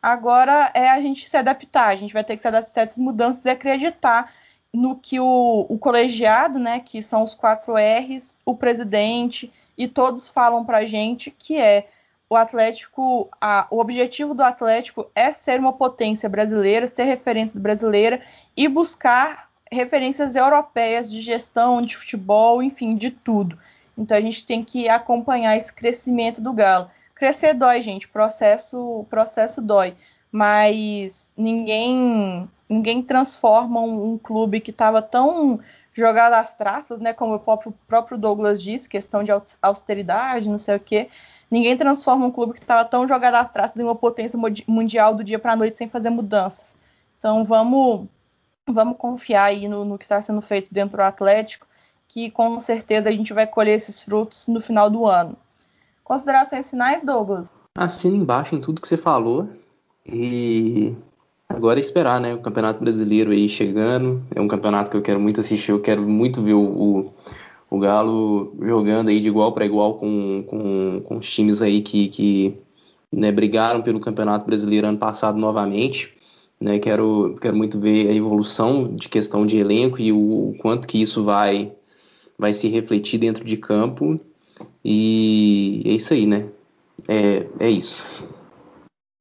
Agora 0.07 0.71
é 0.73 0.89
a 0.89 1.01
gente 1.01 1.29
se 1.29 1.35
adaptar. 1.35 1.89
A 1.89 1.95
gente 1.97 2.13
vai 2.13 2.23
ter 2.23 2.37
que 2.37 2.41
se 2.41 2.47
adaptar 2.47 2.79
a 2.79 2.83
essas 2.85 2.97
mudanças 2.97 3.43
e 3.43 3.49
acreditar 3.49 4.31
no 4.73 4.95
que 4.95 5.19
o, 5.19 5.65
o 5.67 5.77
colegiado, 5.77 6.57
né, 6.57 6.79
que 6.79 7.03
são 7.03 7.23
os 7.23 7.33
quatro 7.33 7.73
R's, 7.73 8.39
o 8.45 8.55
presidente 8.55 9.51
e 9.77 9.85
todos 9.85 10.25
falam 10.29 10.63
para 10.63 10.77
a 10.77 10.85
gente 10.85 11.29
que 11.29 11.59
é 11.59 11.89
o 12.29 12.37
Atlético, 12.37 13.29
a, 13.41 13.67
o 13.69 13.79
objetivo 13.79 14.33
do 14.33 14.43
Atlético 14.43 15.11
é 15.13 15.33
ser 15.33 15.59
uma 15.59 15.73
potência 15.73 16.29
brasileira, 16.29 16.87
ser 16.87 17.03
referência 17.03 17.59
brasileira 17.59 18.21
e 18.55 18.65
buscar 18.69 19.49
referências 19.69 20.37
europeias 20.37 21.11
de 21.11 21.19
gestão, 21.19 21.81
de 21.81 21.97
futebol, 21.97 22.63
enfim, 22.63 22.95
de 22.95 23.11
tudo. 23.11 23.59
Então 23.97 24.17
a 24.17 24.21
gente 24.21 24.45
tem 24.45 24.63
que 24.63 24.87
acompanhar 24.87 25.57
esse 25.57 25.73
crescimento 25.73 26.41
do 26.41 26.53
Galo. 26.53 26.89
Crescer 27.17 27.55
dói, 27.55 27.81
gente, 27.81 28.07
processo, 28.07 29.03
processo 29.09 29.59
dói, 29.59 29.95
mas 30.31 31.33
ninguém 31.35 32.47
ninguém 32.69 33.01
transforma 33.01 33.79
um, 33.81 34.13
um 34.13 34.17
clube 34.19 34.59
que 34.59 34.69
estava 34.69 35.01
tão 35.01 35.59
jogado 35.93 36.33
às 36.33 36.53
traças, 36.53 36.99
né, 36.99 37.13
como 37.13 37.33
o 37.33 37.39
próprio, 37.39 37.73
próprio 37.87 38.19
Douglas 38.19 38.61
disse, 38.61 38.87
questão 38.87 39.23
de 39.23 39.31
austeridade, 39.59 40.47
não 40.47 40.59
sei 40.59 40.75
o 40.75 40.79
quê. 40.79 41.09
Ninguém 41.49 41.75
transforma 41.75 42.27
um 42.27 42.31
clube 42.31 42.53
que 42.53 42.59
estava 42.59 42.85
tão 42.85 43.07
jogado 43.07 43.33
às 43.33 43.51
traças 43.51 43.77
em 43.77 43.83
uma 43.83 43.95
potência 43.95 44.37
mundial 44.67 45.15
do 45.15 45.23
dia 45.23 45.39
para 45.39 45.53
a 45.53 45.55
noite 45.55 45.75
sem 45.75 45.89
fazer 45.89 46.11
mudanças. 46.11 46.77
Então 47.17 47.43
vamos 47.43 48.07
vamos 48.69 48.95
confiar 48.95 49.45
aí 49.45 49.67
no, 49.67 49.83
no 49.83 49.97
que 49.97 50.05
está 50.05 50.21
sendo 50.21 50.41
feito 50.41 50.71
dentro 50.71 50.97
do 50.97 51.03
Atlético, 51.03 51.65
que 52.07 52.29
com 52.29 52.59
certeza 52.59 53.09
a 53.09 53.11
gente 53.11 53.33
vai 53.33 53.47
colher 53.47 53.75
esses 53.75 54.03
frutos 54.03 54.47
no 54.47 54.61
final 54.61 54.87
do 54.87 55.07
ano. 55.07 55.35
Considerações 56.07 56.69
finais, 56.69 57.03
Douglas? 57.03 57.51
Assina 57.75 58.15
embaixo 58.15 58.55
em 58.55 58.61
tudo 58.61 58.79
que 58.79 58.87
você 58.87 58.95
falou. 58.95 59.49
E 60.05 60.95
agora 61.49 61.77
é 61.77 61.81
esperar, 61.81 62.21
né? 62.21 62.33
O 62.33 62.39
Campeonato 62.39 62.79
Brasileiro 62.79 63.31
aí 63.31 63.49
chegando. 63.49 64.23
É 64.33 64.39
um 64.39 64.47
campeonato 64.47 64.89
que 64.89 64.95
eu 64.95 65.01
quero 65.01 65.19
muito 65.19 65.41
assistir. 65.41 65.71
Eu 65.71 65.81
quero 65.81 66.01
muito 66.03 66.41
ver 66.41 66.53
o, 66.53 67.07
o 67.69 67.77
Galo 67.77 68.55
jogando 68.61 69.09
aí 69.09 69.19
de 69.19 69.27
igual 69.27 69.51
para 69.51 69.65
igual 69.65 69.95
com, 69.95 70.45
com, 70.47 71.01
com, 71.01 71.17
os 71.17 71.29
times 71.29 71.61
aí 71.61 71.81
que, 71.81 72.07
que 72.07 72.57
né, 73.11 73.29
brigaram 73.29 73.81
pelo 73.81 73.99
Campeonato 73.99 74.45
Brasileiro 74.45 74.87
ano 74.87 74.97
passado 74.97 75.37
novamente. 75.37 76.15
Né, 76.57 76.79
quero, 76.79 77.37
quero 77.41 77.57
muito 77.57 77.77
ver 77.77 78.07
a 78.07 78.13
evolução 78.13 78.95
de 78.95 79.09
questão 79.09 79.45
de 79.45 79.57
elenco 79.57 79.99
e 79.99 80.13
o, 80.13 80.51
o 80.51 80.55
quanto 80.57 80.87
que 80.87 81.01
isso 81.01 81.25
vai, 81.25 81.73
vai 82.39 82.53
se 82.53 82.69
refletir 82.69 83.19
dentro 83.19 83.43
de 83.43 83.57
campo. 83.57 84.17
E 84.89 85.83
é 85.85 85.89
isso 85.89 86.13
aí, 86.13 86.25
né? 86.25 86.49
É, 87.09 87.45
é 87.59 87.69
isso. 87.69 88.05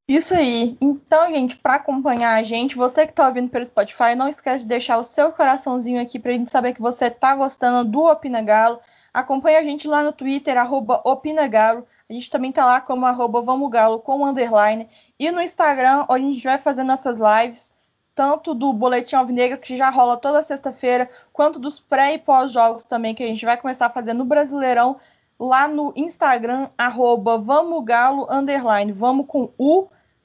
Isso 0.08 0.32
aí. 0.32 0.78
Então, 0.80 1.28
gente, 1.28 1.56
para 1.56 1.74
acompanhar 1.74 2.38
a 2.38 2.42
gente, 2.44 2.76
você 2.76 3.04
que 3.04 3.10
está 3.10 3.26
ouvindo 3.26 3.50
pelo 3.50 3.66
Spotify, 3.66 4.14
não 4.16 4.28
esquece 4.28 4.60
de 4.60 4.68
deixar 4.68 4.96
o 4.96 5.02
seu 5.02 5.32
coraçãozinho 5.32 6.00
aqui 6.00 6.20
para 6.20 6.30
a 6.30 6.34
gente 6.34 6.52
saber 6.52 6.72
que 6.72 6.80
você 6.80 7.06
está 7.06 7.34
gostando 7.34 7.90
do 7.90 8.04
Opina 8.04 8.40
Galo. 8.42 8.78
Acompanhe 9.12 9.56
a 9.56 9.62
gente 9.64 9.88
lá 9.88 10.04
no 10.04 10.12
Twitter, 10.12 10.56
arroba 10.56 11.00
OpinaGalo. 11.04 11.84
A 12.08 12.12
gente 12.12 12.30
também 12.30 12.52
tá 12.52 12.64
lá 12.64 12.80
como 12.80 13.04
arroba 13.04 13.42
Vamos 13.42 13.68
Galo 13.68 13.98
com 13.98 14.24
underline. 14.24 14.88
E 15.18 15.32
no 15.32 15.42
Instagram, 15.42 16.06
onde 16.08 16.28
a 16.28 16.32
gente 16.32 16.44
vai 16.44 16.58
fazendo 16.58 16.92
essas 16.92 17.18
lives, 17.18 17.72
tanto 18.14 18.54
do 18.54 18.72
Boletim 18.72 19.16
Alvinegro, 19.16 19.58
que 19.58 19.76
já 19.76 19.90
rola 19.90 20.16
toda 20.16 20.42
sexta-feira, 20.42 21.10
quanto 21.32 21.58
dos 21.58 21.78
pré 21.78 22.14
e 22.14 22.18
pós-jogos 22.18 22.84
também, 22.84 23.14
que 23.14 23.22
a 23.22 23.26
gente 23.26 23.44
vai 23.44 23.58
começar 23.58 23.86
a 23.86 23.90
fazer 23.90 24.14
no 24.14 24.24
Brasileirão, 24.24 24.96
lá 25.38 25.68
no 25.68 25.92
Instagram, 25.96 26.68
arroba 26.76 27.38
Vamos 27.38 27.84
Galo, 27.84 28.26
underline. 28.30 28.92
Vamos 28.92 29.26
com 29.26 29.50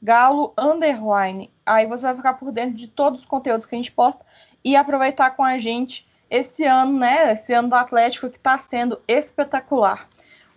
Galo 0.02 0.54
Underline. 0.58 1.52
Aí 1.65 1.86
você 1.86 2.04
vai 2.04 2.15
ficar 2.15 2.34
por 2.34 2.52
dentro 2.52 2.76
de 2.76 2.88
todos 2.88 3.21
os 3.21 3.26
conteúdos 3.26 3.65
que 3.65 3.76
a 3.76 3.78
gente 3.78 3.91
posta 3.91 4.26
e 4.63 4.76
aproveitar 4.76 5.32
com 5.32 5.43
a 5.43 5.58
gente 5.58 6.08
esse 6.30 6.63
ano, 6.63 6.97
né? 6.97 7.34
Esse 7.34 7.54
ano 7.54 7.69
do 7.69 7.76
Atlético 7.76 8.30
que 8.30 8.38
está 8.38 8.58
sendo 8.58 9.00
espetacular. 9.08 10.08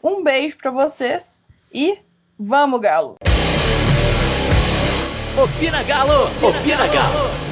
Um 0.02 0.22
beijo 0.22 0.56
para 0.56 0.70
vocês 0.70 1.44
e 1.72 1.98
vamos, 2.38 2.80
Galo! 2.80 3.16
Opina 5.36 5.82
Galo! 5.82 6.26
Opina, 6.26 6.60
Opina 6.60 6.86
Galo. 6.86 6.92
Galo. 6.92 7.43